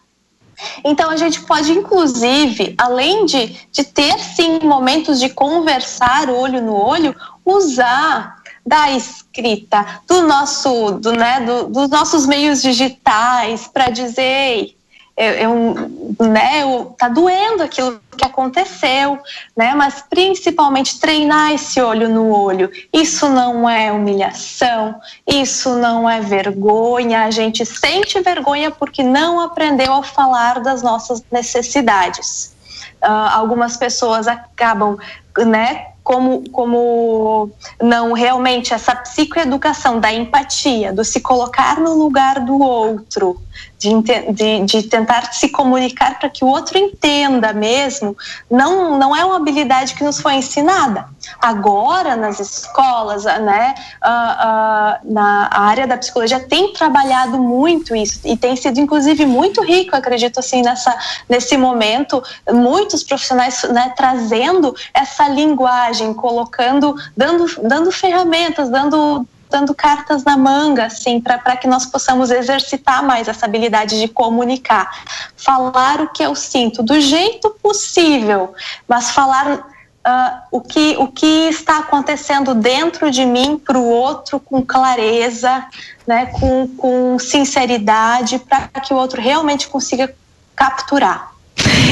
[0.83, 6.73] Então, a gente pode, inclusive, além de, de ter sim momentos de conversar olho no
[6.73, 7.15] olho,
[7.45, 14.76] usar da escrita, do nosso, do, né, do, dos nossos meios digitais para dizer
[15.17, 19.17] eu, eu, né, eu, tá doendo aquilo que aconteceu,
[19.55, 19.73] né?
[19.73, 22.69] Mas principalmente treinar esse olho no olho.
[22.93, 27.23] Isso não é humilhação, isso não é vergonha.
[27.23, 32.55] A gente sente vergonha porque não aprendeu a falar das nossas necessidades.
[33.03, 34.97] Uh, algumas pessoas acabam,
[35.35, 37.51] né, como, como
[37.81, 43.41] não realmente essa psicoeducação da empatia, do se colocar no lugar do outro,
[43.77, 43.93] de,
[44.33, 48.15] de, de tentar se comunicar para que o outro entenda mesmo,
[48.49, 51.05] não, não é uma habilidade que nos foi ensinada.
[51.39, 58.35] Agora, nas escolas, né, uh, uh, na área da psicologia, tem trabalhado muito isso e
[58.35, 60.95] tem sido, inclusive, muito rico, acredito assim, nessa,
[61.29, 70.23] nesse momento, muitos profissionais né, trazendo essa linguagem, colocando, dando, dando ferramentas, dando dando cartas
[70.23, 75.05] na manga, assim, para que nós possamos exercitar mais essa habilidade de comunicar.
[75.35, 78.53] Falar o que eu sinto do jeito possível,
[78.87, 79.59] mas falar
[80.07, 85.65] uh, o, que, o que está acontecendo dentro de mim para o outro com clareza,
[86.05, 90.13] né, com, com sinceridade, para que o outro realmente consiga
[90.55, 91.36] capturar.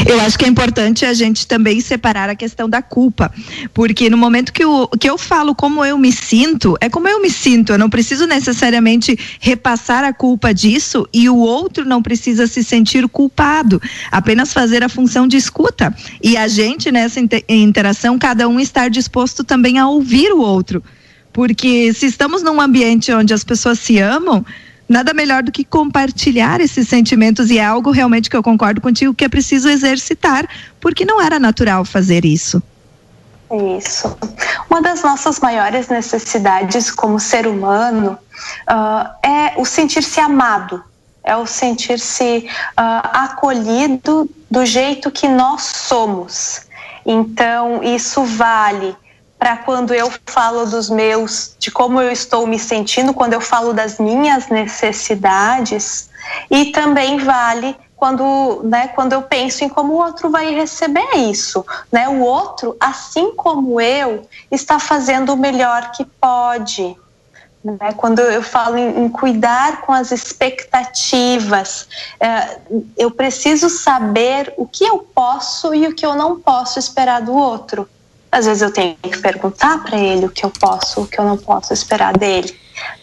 [0.08, 3.31] Eu acho que é importante a gente também separar a questão da culpa,
[3.73, 7.21] porque no momento que eu, que eu falo como eu me sinto, é como eu
[7.21, 7.71] me sinto.
[7.71, 13.08] Eu não preciso necessariamente repassar a culpa disso e o outro não precisa se sentir
[13.08, 13.81] culpado,
[14.12, 15.95] apenas fazer a função de escuta.
[16.21, 20.84] E a gente, nessa interação, cada um estar disposto também a ouvir o outro
[21.31, 24.45] Porque se estamos num ambiente onde as pessoas se amam,
[24.88, 29.13] nada melhor do que compartilhar esses sentimentos e é algo realmente que eu concordo contigo
[29.13, 30.48] que é preciso exercitar,
[30.80, 32.62] porque não era natural fazer isso.
[33.80, 34.17] Isso.
[34.69, 38.17] Uma das nossas maiores necessidades como ser humano
[38.69, 40.84] uh, é o sentir-se amado,
[41.24, 46.62] é o sentir-se uh, acolhido do jeito que nós somos.
[47.06, 48.95] Então, isso vale
[49.38, 53.74] para quando eu falo dos meus, de como eu estou me sentindo, quando eu falo
[53.74, 56.10] das minhas necessidades,
[56.50, 61.65] e também vale quando, né, quando eu penso em como o outro vai receber isso,
[61.91, 62.10] né?
[62.10, 66.95] O outro, assim como eu, está fazendo o melhor que pode.
[67.63, 67.93] Né?
[67.98, 71.88] Quando eu falo em, em cuidar com as expectativas,
[72.19, 72.60] é,
[72.95, 77.34] eu preciso saber o que eu posso e o que eu não posso esperar do
[77.34, 77.89] outro.
[78.36, 81.26] Às vezes eu tenho que perguntar para ele o que eu posso, o que eu
[81.26, 82.56] não posso esperar dele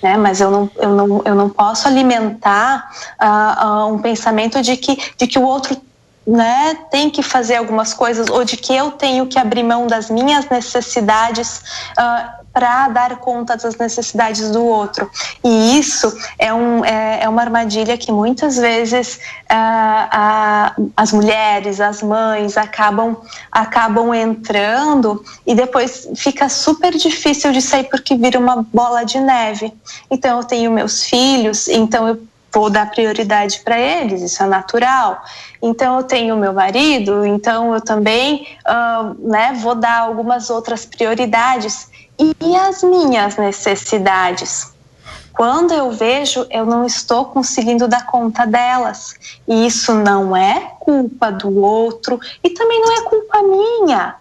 [0.03, 0.17] né?
[0.17, 2.91] Mas eu não, eu não, eu não posso alimentar
[3.21, 5.81] uh, uh, um pensamento de que, de que o outro
[6.27, 10.09] né, tem que fazer algumas coisas ou de que eu tenho que abrir mão das
[10.09, 11.63] minhas necessidades
[11.99, 15.11] uh, para dar conta das necessidades do outro.
[15.43, 19.19] E isso é, um, é, é uma armadilha que muitas vezes
[19.51, 23.17] uh, as mulheres, as mães acabam,
[23.51, 29.73] acabam entrando e depois fica super difícil de sair porque vira uma bola de neve.
[30.11, 32.21] Então eu tenho meus filhos, então eu
[32.53, 35.25] vou dar prioridade para eles, isso é natural.
[35.63, 41.91] Então eu tenho meu marido, então eu também uh, né, vou dar algumas outras prioridades
[42.41, 44.73] e as minhas necessidades.
[45.33, 49.15] Quando eu vejo, eu não estou conseguindo dar conta delas.
[49.49, 54.17] E isso não é culpa do outro e também não é culpa minha.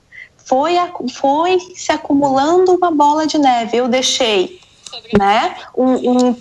[0.46, 0.74] Foi,
[1.14, 3.78] foi se acumulando uma bola de neve.
[3.78, 4.60] Eu deixei
[5.18, 6.36] né, um, um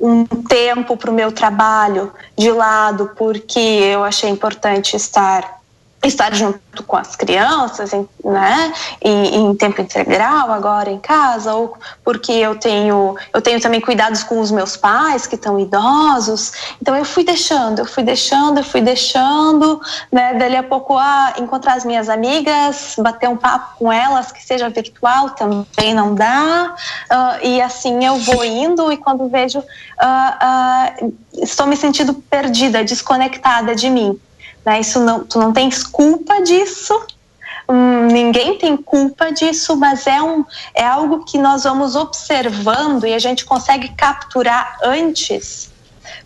[0.00, 5.59] um tempo para o meu trabalho de lado porque eu achei importante estar
[6.02, 7.90] estar junto com as crianças,
[8.24, 13.80] né, em, em, tempo integral agora em casa, ou porque eu tenho eu tenho também
[13.80, 18.58] cuidados com os meus pais que estão idosos, então eu fui deixando, eu fui deixando,
[18.58, 23.76] eu fui deixando, né, dali a pouco ah, encontrar as minhas amigas, bater um papo
[23.78, 26.74] com elas que seja virtual também não dá,
[27.10, 32.82] uh, e assim eu vou indo e quando vejo uh, uh, estou me sentindo perdida,
[32.82, 34.18] desconectada de mim.
[34.64, 34.80] Né?
[34.80, 36.94] Isso não, tu não tens culpa disso,
[37.68, 40.44] hum, ninguém tem culpa disso, mas é, um,
[40.74, 45.69] é algo que nós vamos observando e a gente consegue capturar antes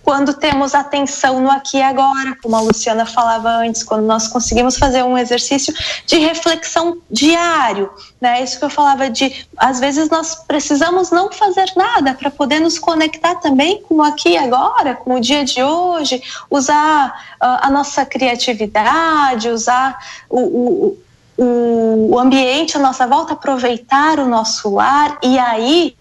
[0.03, 4.77] quando temos atenção no aqui e agora, como a Luciana falava antes, quando nós conseguimos
[4.77, 5.75] fazer um exercício
[6.07, 8.43] de reflexão diário, né?
[8.43, 12.79] Isso que eu falava de, às vezes nós precisamos não fazer nada para poder nos
[12.79, 17.09] conectar também com o aqui e agora, com o dia de hoje, usar
[17.43, 20.97] uh, a nossa criatividade, usar o,
[21.39, 25.97] o, o ambiente à nossa volta, aproveitar o nosso lar e aí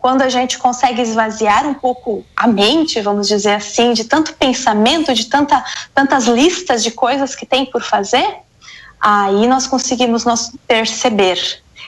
[0.00, 5.12] quando a gente consegue esvaziar um pouco a mente, vamos dizer assim, de tanto pensamento,
[5.12, 5.62] de tanta,
[5.94, 8.36] tantas listas de coisas que tem por fazer,
[8.98, 11.38] aí nós conseguimos nos perceber.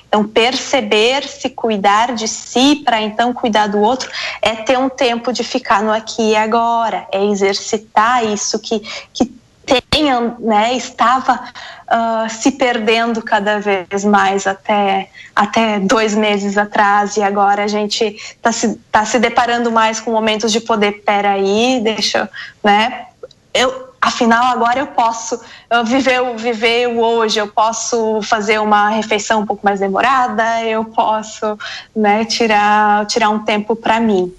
[0.07, 4.11] Então, perceber, se cuidar de si para então cuidar do outro,
[4.43, 8.81] é ter um tempo de ficar no aqui e agora, é exercitar isso que,
[9.15, 9.33] que
[9.81, 17.23] tenha, né, estava uh, se perdendo cada vez mais até, até dois meses atrás e
[17.23, 22.29] agora a gente está se, tá se deparando mais com momentos de poder, peraí, deixa,
[22.63, 23.07] né,
[23.55, 25.41] eu, afinal agora eu posso
[25.85, 31.59] viver, viver o hoje, eu posso fazer uma refeição um pouco mais demorada, eu posso,
[31.95, 34.33] né, tirar, tirar um tempo para mim.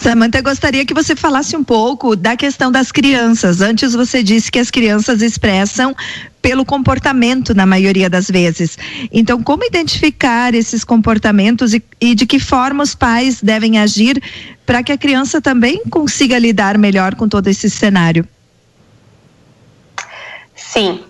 [0.00, 3.60] Samanta, gostaria que você falasse um pouco da questão das crianças.
[3.60, 5.92] Antes você disse que as crianças expressam
[6.40, 8.78] pelo comportamento na maioria das vezes.
[9.10, 14.22] Então, como identificar esses comportamentos e, e de que forma os pais devem agir
[14.64, 18.26] para que a criança também consiga lidar melhor com todo esse cenário?
[20.54, 21.02] Sim.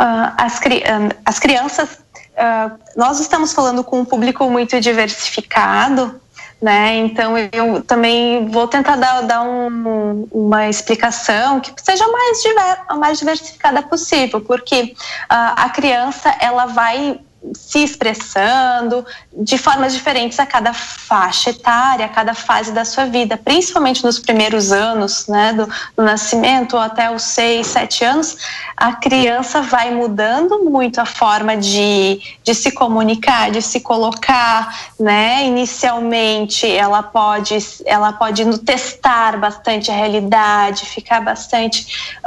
[0.00, 6.18] Uh, as, cri uh, as crianças, uh, nós estamos falando com um público muito diversificado,
[6.62, 6.96] né?
[6.98, 13.18] Então eu também vou tentar dar, dar um, uma explicação que seja mais, diver, mais
[13.18, 14.94] diversificada possível, porque
[15.24, 17.20] uh, a criança ela vai
[17.54, 23.36] se expressando de formas diferentes a cada faixa etária, a cada fase da sua vida,
[23.36, 25.66] principalmente nos primeiros anos, né, do,
[25.96, 28.36] do nascimento até os seis, sete anos,
[28.76, 35.44] a criança vai mudando muito a forma de, de se comunicar, de se colocar, né,
[35.44, 42.20] inicialmente ela pode, ela pode testar bastante a realidade, ficar bastante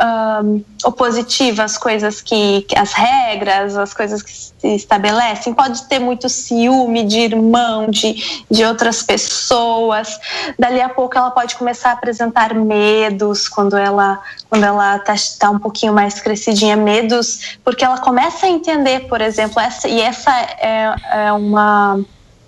[0.44, 5.05] um, opositiva às coisas que, as regras, as coisas que se estabelecem,
[5.54, 10.20] pode ter muito ciúme de irmão, de, de outras pessoas.
[10.58, 15.50] Dali a pouco ela pode começar a apresentar medos quando ela quando ela está tá
[15.50, 20.32] um pouquinho mais crescidinha, medos, porque ela começa a entender, por exemplo, essa, e essa
[20.32, 22.00] é, é uma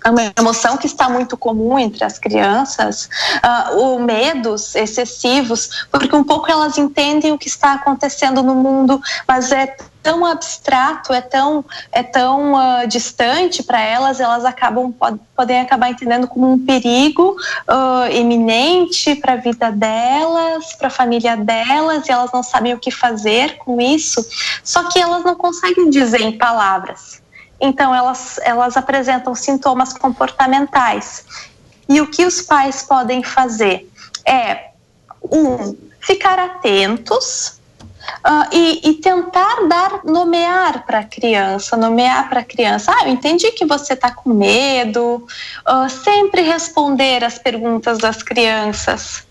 [0.04, 3.08] é uma emoção que está muito comum entre as crianças,
[3.44, 9.00] uh, o medos excessivos, porque um pouco elas entendem o que está acontecendo no mundo,
[9.26, 14.94] mas é tão abstrato, é tão, é tão uh, distante para elas, elas acabam
[15.36, 17.36] podem acabar entendendo como um perigo
[17.68, 22.78] uh, iminente para a vida delas, para a família delas, e elas não sabem o
[22.78, 24.24] que fazer com isso.
[24.64, 27.20] Só que elas não conseguem dizer em palavras.
[27.60, 31.24] Então, elas, elas apresentam sintomas comportamentais.
[31.88, 33.90] E o que os pais podem fazer
[34.24, 34.70] é,
[35.22, 37.57] um, ficar atentos
[38.24, 42.92] Uh, e, e, tentar dar nomear para a criança, nomear para a criança.
[42.92, 45.26] Ah, eu entendi que você está com medo.
[45.66, 49.24] Uh, sempre responder as perguntas das crianças.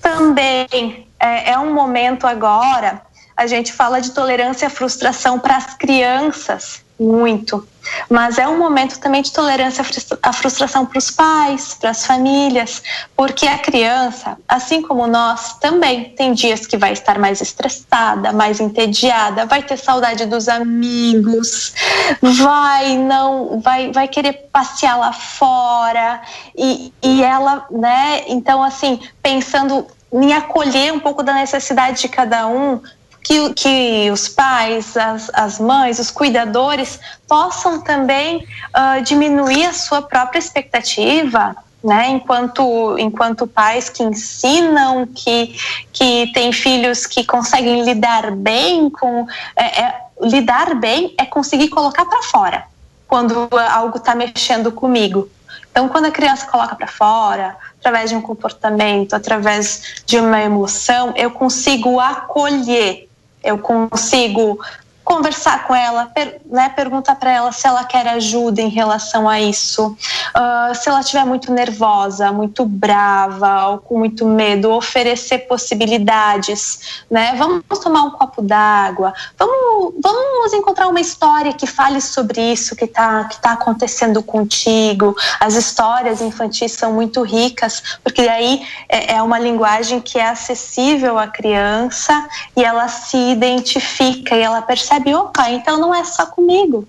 [0.00, 3.02] Também é, é um momento agora.
[3.36, 7.66] A gente fala de tolerância à frustração para as crianças muito.
[8.08, 9.84] Mas é um momento também de tolerância
[10.22, 12.82] à frustração para os pais, para as famílias,
[13.16, 18.60] porque a criança, assim como nós, também tem dias que vai estar mais estressada, mais
[18.60, 21.74] entediada, vai ter saudade dos amigos,
[22.22, 26.22] vai não, vai, vai querer passear lá fora
[26.56, 28.22] e, e ela, né?
[28.28, 32.80] Então assim, pensando em acolher um pouco da necessidade de cada um,
[33.22, 36.98] que, que os pais, as, as mães, os cuidadores
[37.28, 45.56] possam também uh, diminuir a sua própria expectativa né, enquanto, enquanto pais que ensinam, que,
[45.92, 49.26] que têm filhos que conseguem lidar bem com.
[49.56, 52.64] É, é, lidar bem é conseguir colocar para fora
[53.08, 55.28] quando algo está mexendo comigo.
[55.70, 61.12] Então, quando a criança coloca para fora, através de um comportamento, através de uma emoção,
[61.16, 63.08] eu consigo acolher
[63.42, 64.58] eu consigo
[65.04, 69.40] conversar com ela, per, né, perguntar para ela se ela quer ajuda em relação a
[69.40, 77.02] isso, uh, se ela estiver muito nervosa, muito brava ou com muito medo, oferecer possibilidades,
[77.10, 77.34] né?
[77.36, 82.84] Vamos tomar um copo d'água, vamos, vamos encontrar uma história que fale sobre isso que
[82.84, 85.14] está que tá acontecendo contigo.
[85.40, 91.18] As histórias infantis são muito ricas, porque aí é, é uma linguagem que é acessível
[91.18, 92.26] à criança
[92.56, 96.86] e ela se identifica e ela percebe percebe, opa, então não é só comigo,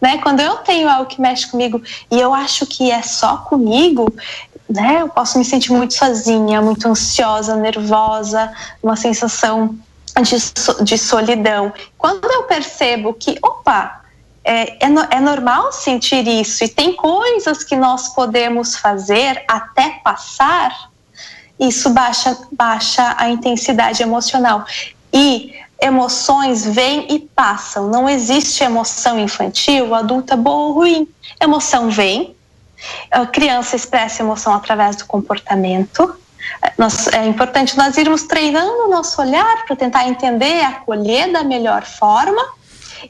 [0.00, 0.18] né?
[0.18, 4.12] Quando eu tenho algo que mexe comigo e eu acho que é só comigo,
[4.68, 4.98] né?
[5.00, 8.52] Eu posso me sentir muito sozinha, muito ansiosa, nervosa,
[8.82, 9.74] uma sensação
[10.22, 11.72] de, de solidão.
[11.96, 14.02] Quando eu percebo que, opa,
[14.44, 20.90] é, é, é, normal sentir isso e tem coisas que nós podemos fazer até passar,
[21.58, 24.64] isso baixa, baixa a intensidade emocional.
[25.12, 27.88] E emoções vêm e passam.
[27.88, 31.08] Não existe emoção infantil, adulta boa ou ruim.
[31.40, 32.34] Emoção vem,
[33.10, 36.16] a criança expressa emoção através do comportamento.
[37.12, 42.42] é importante nós irmos treinando o nosso olhar para tentar entender, acolher da melhor forma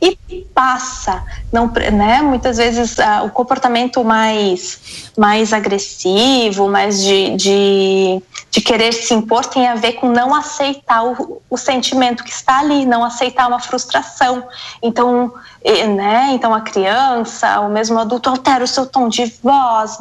[0.00, 0.16] e
[0.54, 1.24] passa.
[1.52, 8.92] Não, né, muitas vezes uh, o comportamento mais, mais agressivo, mais de, de, de, querer
[8.92, 13.04] se impor tem a ver com não aceitar o, o sentimento que está ali, não
[13.04, 14.44] aceitar uma frustração.
[14.82, 15.32] Então,
[15.64, 19.98] né, então a criança, o mesmo adulto altera o seu tom de voz,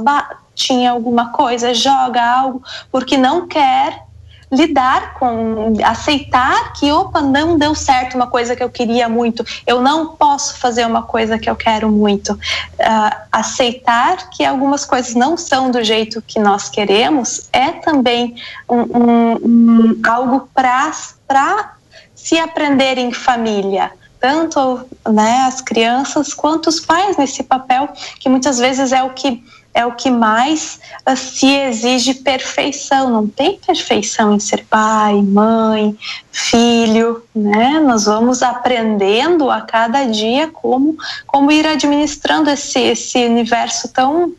[0.56, 4.05] tinha alguma coisa, joga algo, porque não quer
[4.52, 9.82] lidar com, aceitar que, opa, não deu certo uma coisa que eu queria muito, eu
[9.82, 12.34] não posso fazer uma coisa que eu quero muito.
[12.34, 18.36] Uh, aceitar que algumas coisas não são do jeito que nós queremos é também
[18.70, 21.74] um, um, um, algo para
[22.14, 27.89] se aprender em família tanto né, as crianças quanto os pais nesse papel
[28.20, 29.43] que muitas vezes é o que
[29.76, 33.10] é o que mais uh, se exige perfeição.
[33.10, 35.96] Não tem perfeição em ser pai, mãe,
[36.32, 37.82] filho, né?
[37.82, 40.98] Nós vamos aprendendo a cada dia como,
[41.28, 44.32] como ir administrando esse, esse universo tão,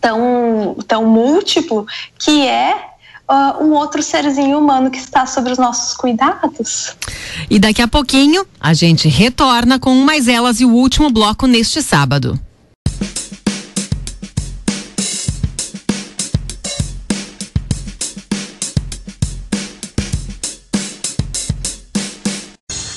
[0.00, 1.84] tão, tão múltiplo
[2.16, 2.76] que é
[3.28, 6.96] uh, um outro serzinho humano que está sobre os nossos cuidados.
[7.50, 11.82] E daqui a pouquinho a gente retorna com mais elas e o último bloco neste
[11.82, 12.38] sábado.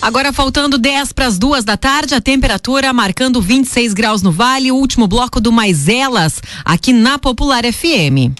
[0.05, 4.71] Agora faltando 10 para as duas da tarde, a temperatura marcando 26 graus no Vale,
[4.71, 8.37] o último bloco do Mais Elas, aqui na Popular FM.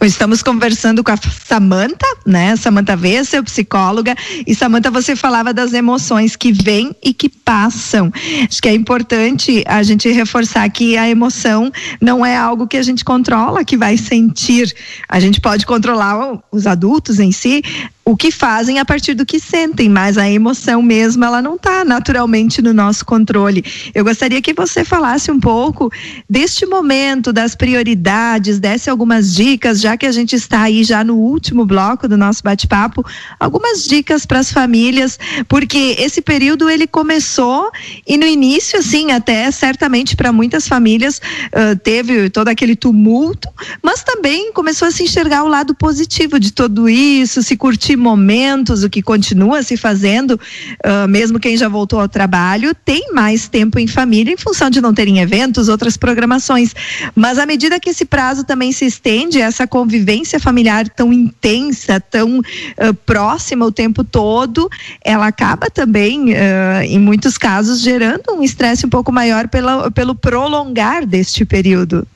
[0.00, 2.54] Estamos conversando com a Samanta, né?
[2.54, 4.14] Samanta Vessa, psicóloga.
[4.46, 8.12] E Samanta, você falava das emoções que vêm e que passam.
[8.48, 12.82] Acho que é importante a gente reforçar que a emoção não é algo que a
[12.82, 14.72] gente controla, que vai sentir.
[15.08, 17.62] A gente pode controlar os adultos em si,
[18.04, 21.84] o que fazem a partir do que sentem, mas a emoção mesmo ela não está
[21.84, 23.64] naturalmente no nosso controle.
[23.94, 25.90] Eu gostaria que você falasse um pouco
[26.28, 31.16] deste momento, das prioridades, desse algumas dicas, já que a gente está aí já no
[31.16, 33.04] último bloco do nosso bate-papo,
[33.40, 37.70] algumas dicas para as famílias, porque esse período ele começou
[38.06, 43.48] e no início, assim, até certamente para muitas famílias uh, teve todo aquele tumulto,
[43.82, 48.82] mas também começou a se enxergar o lado positivo de tudo isso, se curtir momentos,
[48.82, 53.78] o que continua se fazendo, uh, mesmo quem já voltou ao trabalho, tem mais tempo
[53.78, 56.74] em família em função de não terem eventos, outras programações.
[57.14, 62.38] Mas à medida que esse prazo também se estende, essa convivência familiar tão intensa, tão
[62.38, 64.70] uh, próxima o tempo todo,
[65.02, 70.14] ela acaba também, uh, em muitos casos, gerando um estresse um pouco maior pela, pelo
[70.14, 72.06] prolongar deste período.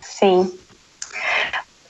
[0.00, 0.59] Sim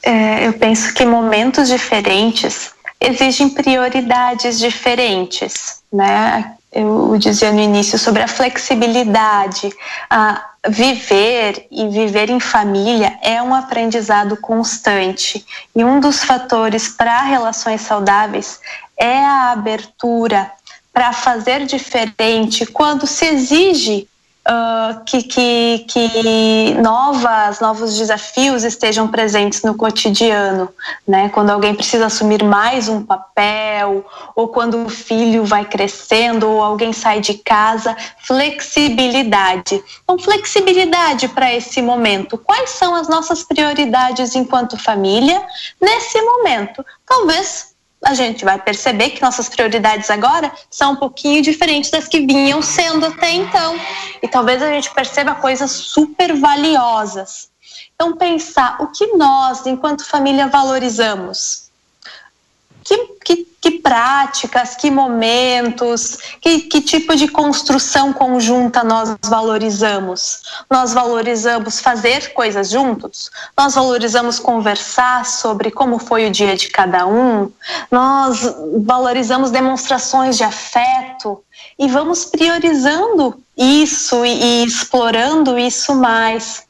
[0.03, 6.55] é, eu penso que momentos diferentes exigem prioridades diferentes, né?
[6.73, 9.73] Eu dizia no início sobre a flexibilidade,
[10.09, 15.45] a viver e viver em família é um aprendizado constante
[15.75, 18.61] e um dos fatores para relações saudáveis
[18.97, 20.53] é a abertura
[20.93, 24.07] para fazer diferente quando se exige
[24.49, 30.69] uh, que, que, que novas, novos desafios estejam presentes no cotidiano,
[31.07, 31.29] né?
[31.31, 36.93] Quando alguém precisa assumir mais um papel, ou quando o filho vai crescendo, ou alguém
[36.93, 39.83] sai de casa, flexibilidade.
[40.03, 42.39] Então, flexibilidade para esse momento.
[42.39, 45.43] Quais são as nossas prioridades enquanto família
[45.81, 46.85] nesse momento?
[47.07, 47.70] Talvez
[48.05, 52.63] a gente vai perceber que nossas prioridades agora são um pouquinho diferentes das que vinham
[52.63, 53.79] sendo até então.
[54.23, 57.51] E talvez a gente perceba coisas super valiosas.
[57.95, 61.70] Então, pensar o que nós, enquanto família, valorizamos.
[62.91, 70.43] Que, que que práticas, que momentos, que, que tipo de construção conjunta nós valorizamos?
[70.71, 73.31] Nós valorizamos fazer coisas juntos?
[73.57, 77.53] Nós valorizamos conversar sobre como foi o dia de cada um?
[77.91, 78.41] Nós
[78.83, 81.45] valorizamos demonstrações de afeto?
[81.79, 86.63] E vamos priorizando isso e, e explorando isso mais.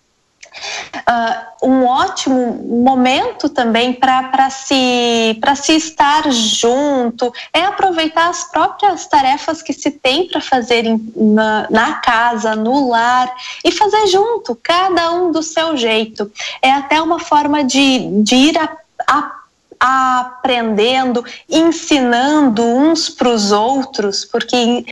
[0.94, 2.52] Uh, um ótimo
[2.84, 10.28] momento também para se, se estar junto é aproveitar as próprias tarefas que se tem
[10.28, 13.32] para fazer em, na, na, casa, no lar
[13.64, 16.30] e fazer junto, cada um do seu jeito.
[16.62, 19.40] É até uma forma de, de ir a, a
[19.80, 24.84] aprendendo, ensinando uns para os outros, porque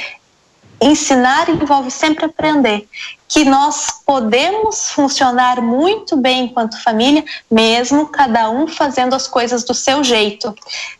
[0.80, 2.88] ensinar envolve sempre aprender
[3.26, 9.74] que nós podemos funcionar muito bem enquanto família, mesmo cada um fazendo as coisas do
[9.74, 10.54] seu jeito.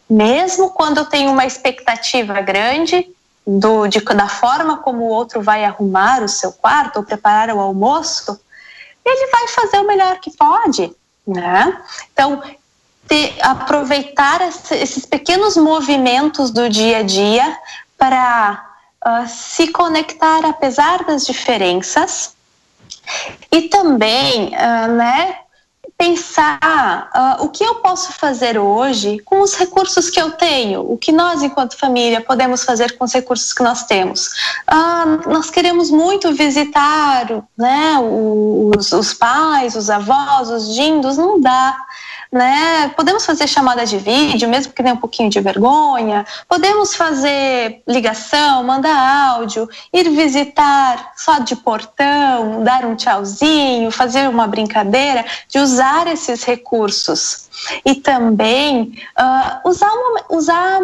[0.09, 3.09] Mesmo quando eu tenho uma expectativa grande
[3.47, 7.61] do, de, da forma como o outro vai arrumar o seu quarto ou preparar o
[7.61, 8.39] almoço,
[9.05, 10.93] ele vai fazer o melhor que pode.
[11.27, 11.83] Né?
[12.13, 12.43] Então,
[13.07, 17.57] ter, aproveitar esses pequenos movimentos do dia a dia
[17.97, 18.68] para
[19.09, 22.37] uh, se conectar apesar das diferenças
[23.51, 25.37] e também, uh, né,
[25.99, 30.97] pensar uh, o que eu posso fazer hoje com os recursos que eu tenho, o
[30.97, 34.29] que nós, enquanto família, podemos fazer com os recursos que nós temos.
[34.71, 41.77] Uh, nós queremos muito visitar né, os, os, pais, os avós, os dindos, não dá.
[42.31, 42.89] Né?
[42.97, 46.27] Podemos fazer chamada de vídeo, mesmo que tenha um pouquinho de vergonha.
[46.49, 48.97] Podemos fazer ligação, mandar
[49.31, 56.45] áudio, ir visitar só de portão, dar um tchauzinho, fazer uma brincadeira, de usar esses
[56.45, 57.49] recursos.
[57.85, 59.91] E também uh, usar,
[60.31, 60.81] usar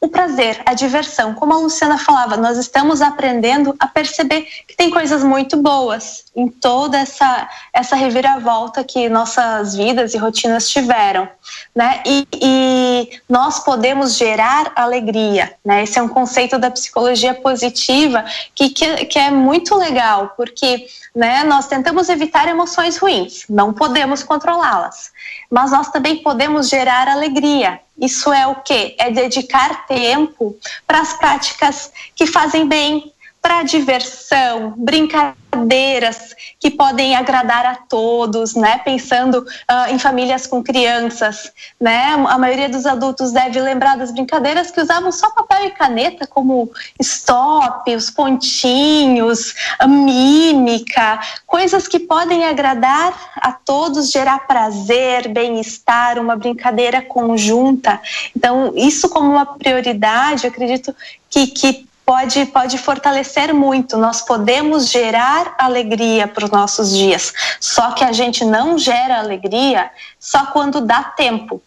[0.00, 1.34] o prazer, a diversão.
[1.34, 6.46] Como a Luciana falava, nós estamos aprendendo a perceber que tem coisas muito boas em
[6.48, 11.28] toda essa, essa reviravolta que nossas vidas e rotinas tiveram.
[11.74, 12.00] Né?
[12.06, 15.54] E, e nós podemos gerar alegria.
[15.64, 15.82] Né?
[15.82, 18.24] Esse é um conceito da psicologia positiva
[18.54, 24.22] que, que, que é muito legal, porque né, nós tentamos evitar emoções ruins, não podemos
[24.22, 25.10] controlá-las
[25.50, 27.80] mas nós também podemos gerar alegria.
[28.00, 28.94] Isso é o que?
[28.98, 33.12] É dedicar tempo para as práticas que fazem bem,
[33.48, 38.76] para diversão, brincadeiras que podem agradar a todos, né?
[38.84, 42.12] Pensando uh, em famílias com crianças, né?
[42.28, 46.70] A maioria dos adultos deve lembrar das brincadeiras que usavam só papel e caneta, como
[47.00, 49.54] stop, os pontinhos,
[49.88, 57.98] mímica, coisas que podem agradar a todos, gerar prazer, bem-estar, uma brincadeira conjunta.
[58.36, 60.94] Então, isso como uma prioridade, acredito
[61.30, 63.98] que, que pode, pode fortalecer muito.
[63.98, 69.90] Nós podemos gerar alegria para os nossos dias, só que a gente não gera alegria
[70.18, 71.60] só quando dá tempo.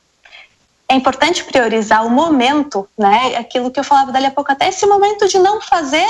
[0.90, 3.36] É importante priorizar o momento, né?
[3.38, 6.10] Aquilo que eu falava dali a pouco, até esse momento de não fazer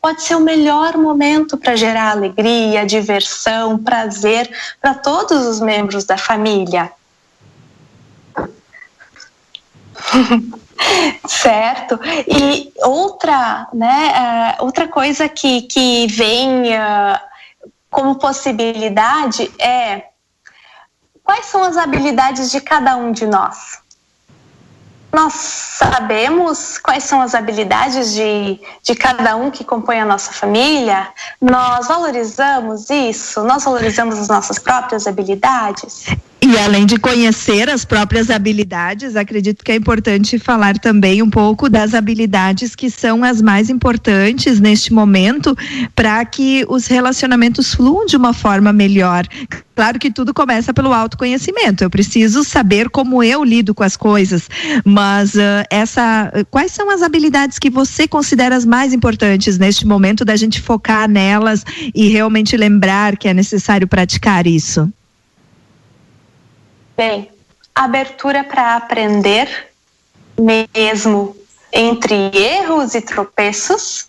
[0.00, 4.50] pode ser o melhor momento para gerar alegria, diversão, prazer
[4.80, 6.90] para todos os membros da família.
[11.26, 11.98] Certo.
[12.26, 17.18] E outra, né, uh, outra coisa que, que vem uh,
[17.90, 20.04] como possibilidade é
[21.24, 23.78] quais são as habilidades de cada um de nós?
[25.12, 31.08] Nós sabemos quais são as habilidades de, de cada um que compõe a nossa família?
[31.40, 33.42] Nós valorizamos isso?
[33.42, 36.06] Nós valorizamos as nossas próprias habilidades?
[36.48, 41.68] E além de conhecer as próprias habilidades, acredito que é importante falar também um pouco
[41.68, 45.54] das habilidades que são as mais importantes neste momento
[45.94, 49.26] para que os relacionamentos fluam de uma forma melhor.
[49.76, 51.84] Claro que tudo começa pelo autoconhecimento.
[51.84, 54.48] Eu preciso saber como eu lido com as coisas,
[54.86, 60.24] mas uh, essa, quais são as habilidades que você considera as mais importantes neste momento
[60.24, 61.62] da gente focar nelas
[61.94, 64.90] e realmente lembrar que é necessário praticar isso?
[66.98, 67.30] Bem,
[67.72, 69.68] abertura para aprender,
[70.36, 71.36] mesmo
[71.72, 74.08] entre erros e tropeços.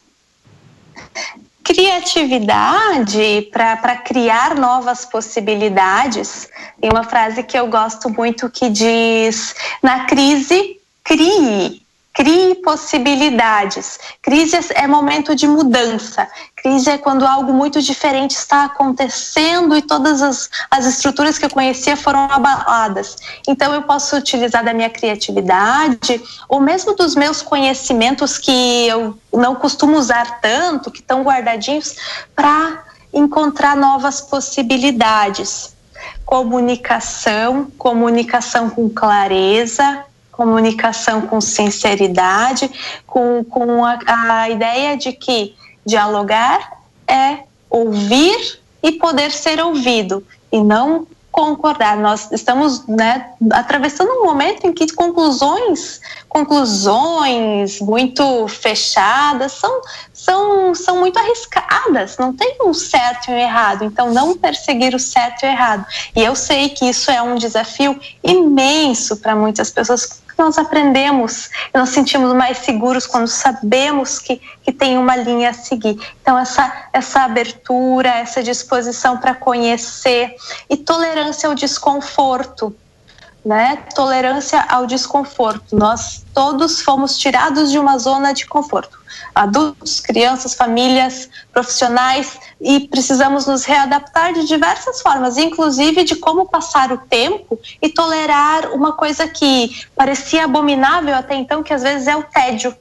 [1.63, 6.49] Criatividade para criar novas possibilidades.
[6.81, 11.85] Tem uma frase que eu gosto muito que diz: na crise, crie.
[12.19, 13.97] Crie possibilidades.
[14.21, 16.27] Crise é momento de mudança.
[16.53, 21.49] Crise é quando algo muito diferente está acontecendo e todas as, as estruturas que eu
[21.49, 23.15] conhecia foram abaladas.
[23.47, 29.55] Então, eu posso utilizar da minha criatividade, ou mesmo dos meus conhecimentos que eu não
[29.55, 31.95] costumo usar tanto, que estão guardadinhos,
[32.35, 35.73] para encontrar novas possibilidades.
[36.25, 40.03] Comunicação, comunicação com clareza,
[40.39, 42.71] comunicação com sinceridade,
[43.05, 45.53] com, com a, a ideia de que
[45.85, 51.97] dialogar é ouvir e poder ser ouvido, e não concordar.
[51.97, 59.81] Nós estamos né, atravessando um momento em que conclusões, conclusões muito fechadas são,
[60.13, 62.17] são, são muito arriscadas.
[62.17, 63.83] Não tem um certo e um errado.
[63.83, 65.85] Então, não perseguir o certo e o errado.
[66.15, 71.89] E eu sei que isso é um desafio imenso para muitas pessoas nós aprendemos nos
[71.89, 75.99] sentimos mais seguros quando sabemos que, que tem uma linha a seguir.
[76.21, 80.35] Então, essa, essa abertura, essa disposição para conhecer
[80.69, 82.75] e tolerância ao desconforto.
[83.43, 83.77] Né?
[83.95, 85.75] Tolerância ao desconforto.
[85.75, 88.99] Nós todos fomos tirados de uma zona de conforto
[89.33, 96.91] adultos, crianças, famílias, profissionais e precisamos nos readaptar de diversas formas, inclusive de como passar
[96.91, 102.15] o tempo e tolerar uma coisa que parecia abominável até então, que às vezes é
[102.15, 102.75] o tédio.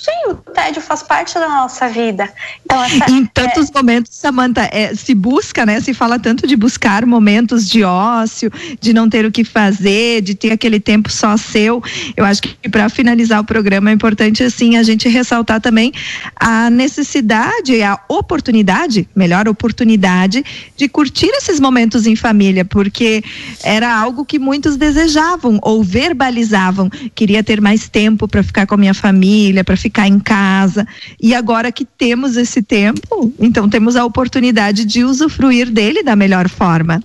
[0.00, 2.28] Sim, o tédio faz parte da nossa vida.
[2.64, 3.72] Então, essa, em tantos é...
[3.74, 5.80] momentos, Samanta, é, se busca, né?
[5.80, 10.34] Se fala tanto de buscar momentos de ócio, de não ter o que fazer, de
[10.34, 11.82] ter aquele tempo só seu.
[12.16, 15.92] Eu acho que para finalizar o programa é importante assim a gente ressaltar também
[16.36, 20.42] a necessidade, a oportunidade, melhor oportunidade
[20.76, 23.22] de curtir esses momentos em família, porque
[23.62, 26.88] era algo que muitos desejavam ou verbalizavam.
[27.14, 30.86] Queria ter mais tempo para ficar com a minha família, para ficar ficar em casa.
[31.20, 36.48] E agora que temos esse tempo, então temos a oportunidade de usufruir dele da melhor
[36.48, 37.02] forma.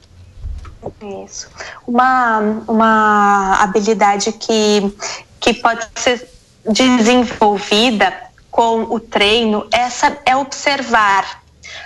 [1.26, 1.48] Isso.
[1.88, 4.94] Uma, uma habilidade que,
[5.40, 6.30] que pode ser
[6.72, 8.14] desenvolvida
[8.52, 11.44] com o treino essa é observar.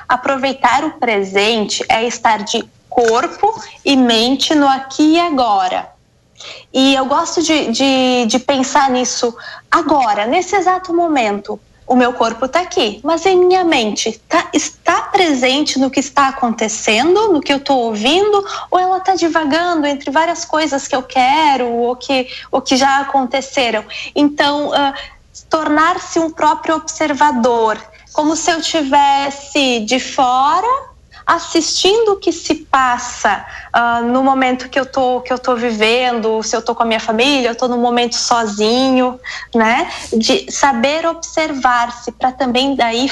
[0.07, 3.53] Aproveitar o presente é estar de corpo
[3.85, 5.87] e mente no aqui e agora.
[6.73, 9.35] E eu gosto de, de, de pensar nisso
[9.69, 11.59] agora, nesse exato momento.
[11.85, 16.27] O meu corpo está aqui, mas em minha mente tá, está presente no que está
[16.27, 21.01] acontecendo, no que eu estou ouvindo, ou ela está divagando entre várias coisas que eu
[21.01, 23.83] quero ou que, ou que já aconteceram.
[24.15, 24.93] Então, uh,
[25.49, 27.81] tornar-se um próprio observador,
[28.13, 30.88] como se eu tivesse de fora
[31.29, 36.41] assistindo o que se passa uh, no momento que eu tô que eu tô vivendo,
[36.41, 39.19] se eu tô com a minha família, eu tô num momento sozinho,
[39.53, 39.87] né?
[40.11, 43.07] De saber observar-se para também daí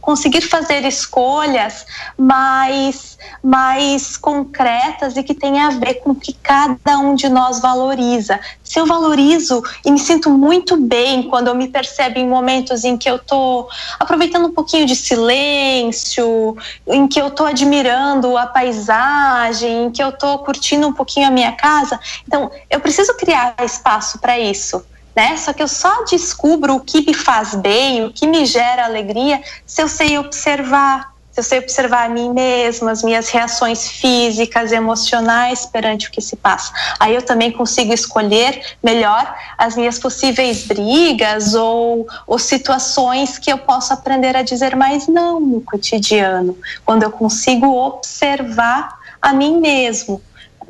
[0.00, 1.86] conseguir fazer escolhas
[2.16, 7.60] mais mais concretas e que tenha a ver com o que cada um de nós
[7.60, 8.40] valoriza.
[8.62, 12.96] Se eu valorizo e me sinto muito bem quando eu me percebo em momentos em
[12.96, 13.68] que eu estou
[13.98, 20.10] aproveitando um pouquinho de silêncio, em que eu estou admirando a paisagem, em que eu
[20.10, 24.84] estou curtindo um pouquinho a minha casa, então eu preciso criar espaço para isso.
[25.14, 25.36] Né?
[25.36, 29.42] Só que eu só descubro o que me faz bem, o que me gera alegria,
[29.66, 34.72] se eu sei observar, se eu sei observar a mim mesma, as minhas reações físicas,
[34.72, 36.72] emocionais perante o que se passa.
[36.98, 43.58] Aí eu também consigo escolher melhor as minhas possíveis brigas ou, ou situações que eu
[43.58, 50.20] posso aprender a dizer mais não no cotidiano, quando eu consigo observar a mim mesmo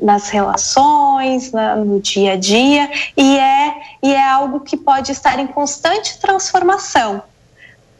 [0.00, 1.52] nas relações,
[1.84, 7.22] no dia a dia, e é, e é algo que pode estar em constante transformação.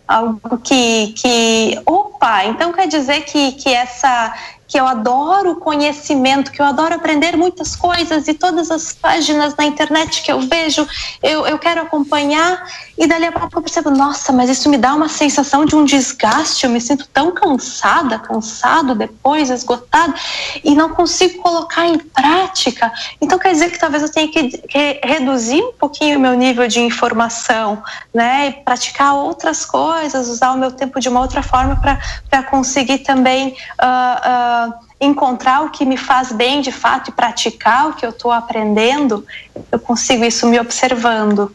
[0.07, 4.35] Algo que, que opa, então quer dizer que, que essa
[4.71, 9.67] que eu adoro conhecimento, que eu adoro aprender muitas coisas e todas as páginas na
[9.67, 10.87] internet que eu vejo,
[11.21, 12.65] eu, eu quero acompanhar
[12.97, 15.85] e dali a pouco eu percebo, nossa, mas isso me dá uma sensação de um
[15.85, 20.15] desgaste, eu me sinto tão cansada, cansado depois, esgotado,
[20.63, 22.93] e não consigo colocar em prática.
[23.21, 26.69] Então quer dizer que talvez eu tenha que, que reduzir um pouquinho o meu nível
[26.69, 27.83] de informação,
[28.15, 31.75] né, e praticar outras coisas, usar o meu tempo de uma outra forma
[32.31, 37.89] para conseguir também uh, uh, encontrar o que me faz bem de fato e praticar
[37.89, 39.25] o que eu estou aprendendo,
[39.71, 41.55] eu consigo isso me observando.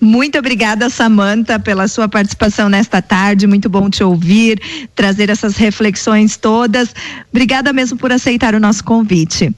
[0.00, 3.46] Muito obrigada, Samanta, pela sua participação nesta tarde.
[3.46, 6.94] Muito bom te ouvir, trazer essas reflexões todas.
[7.30, 9.54] Obrigada mesmo por aceitar o nosso convite.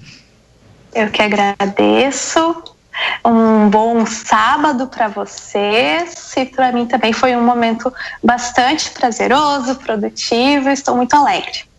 [0.93, 2.63] Eu que agradeço.
[3.25, 7.93] Um bom sábado para vocês e para mim também foi um momento
[8.23, 10.69] bastante prazeroso, produtivo.
[10.69, 11.72] Estou muito alegre.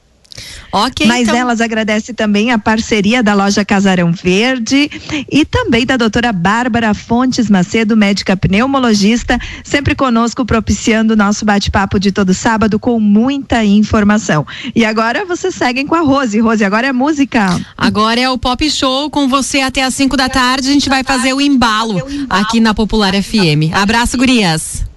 [0.71, 1.05] Ok.
[1.05, 1.35] Mas então...
[1.35, 4.89] elas agradecem também a parceria da loja Casarão Verde
[5.31, 11.99] e também da doutora Bárbara Fontes Macedo, médica pneumologista, sempre conosco propiciando o nosso bate-papo
[11.99, 14.45] de todo sábado com muita informação.
[14.75, 16.39] E agora vocês seguem com a Rose.
[16.39, 17.59] Rose, agora é música.
[17.77, 20.69] Agora é o Pop Show com você até às 5 da tarde.
[20.69, 23.73] A gente vai fazer o embalo aqui na Popular FM.
[23.73, 24.92] Abraço, gurias.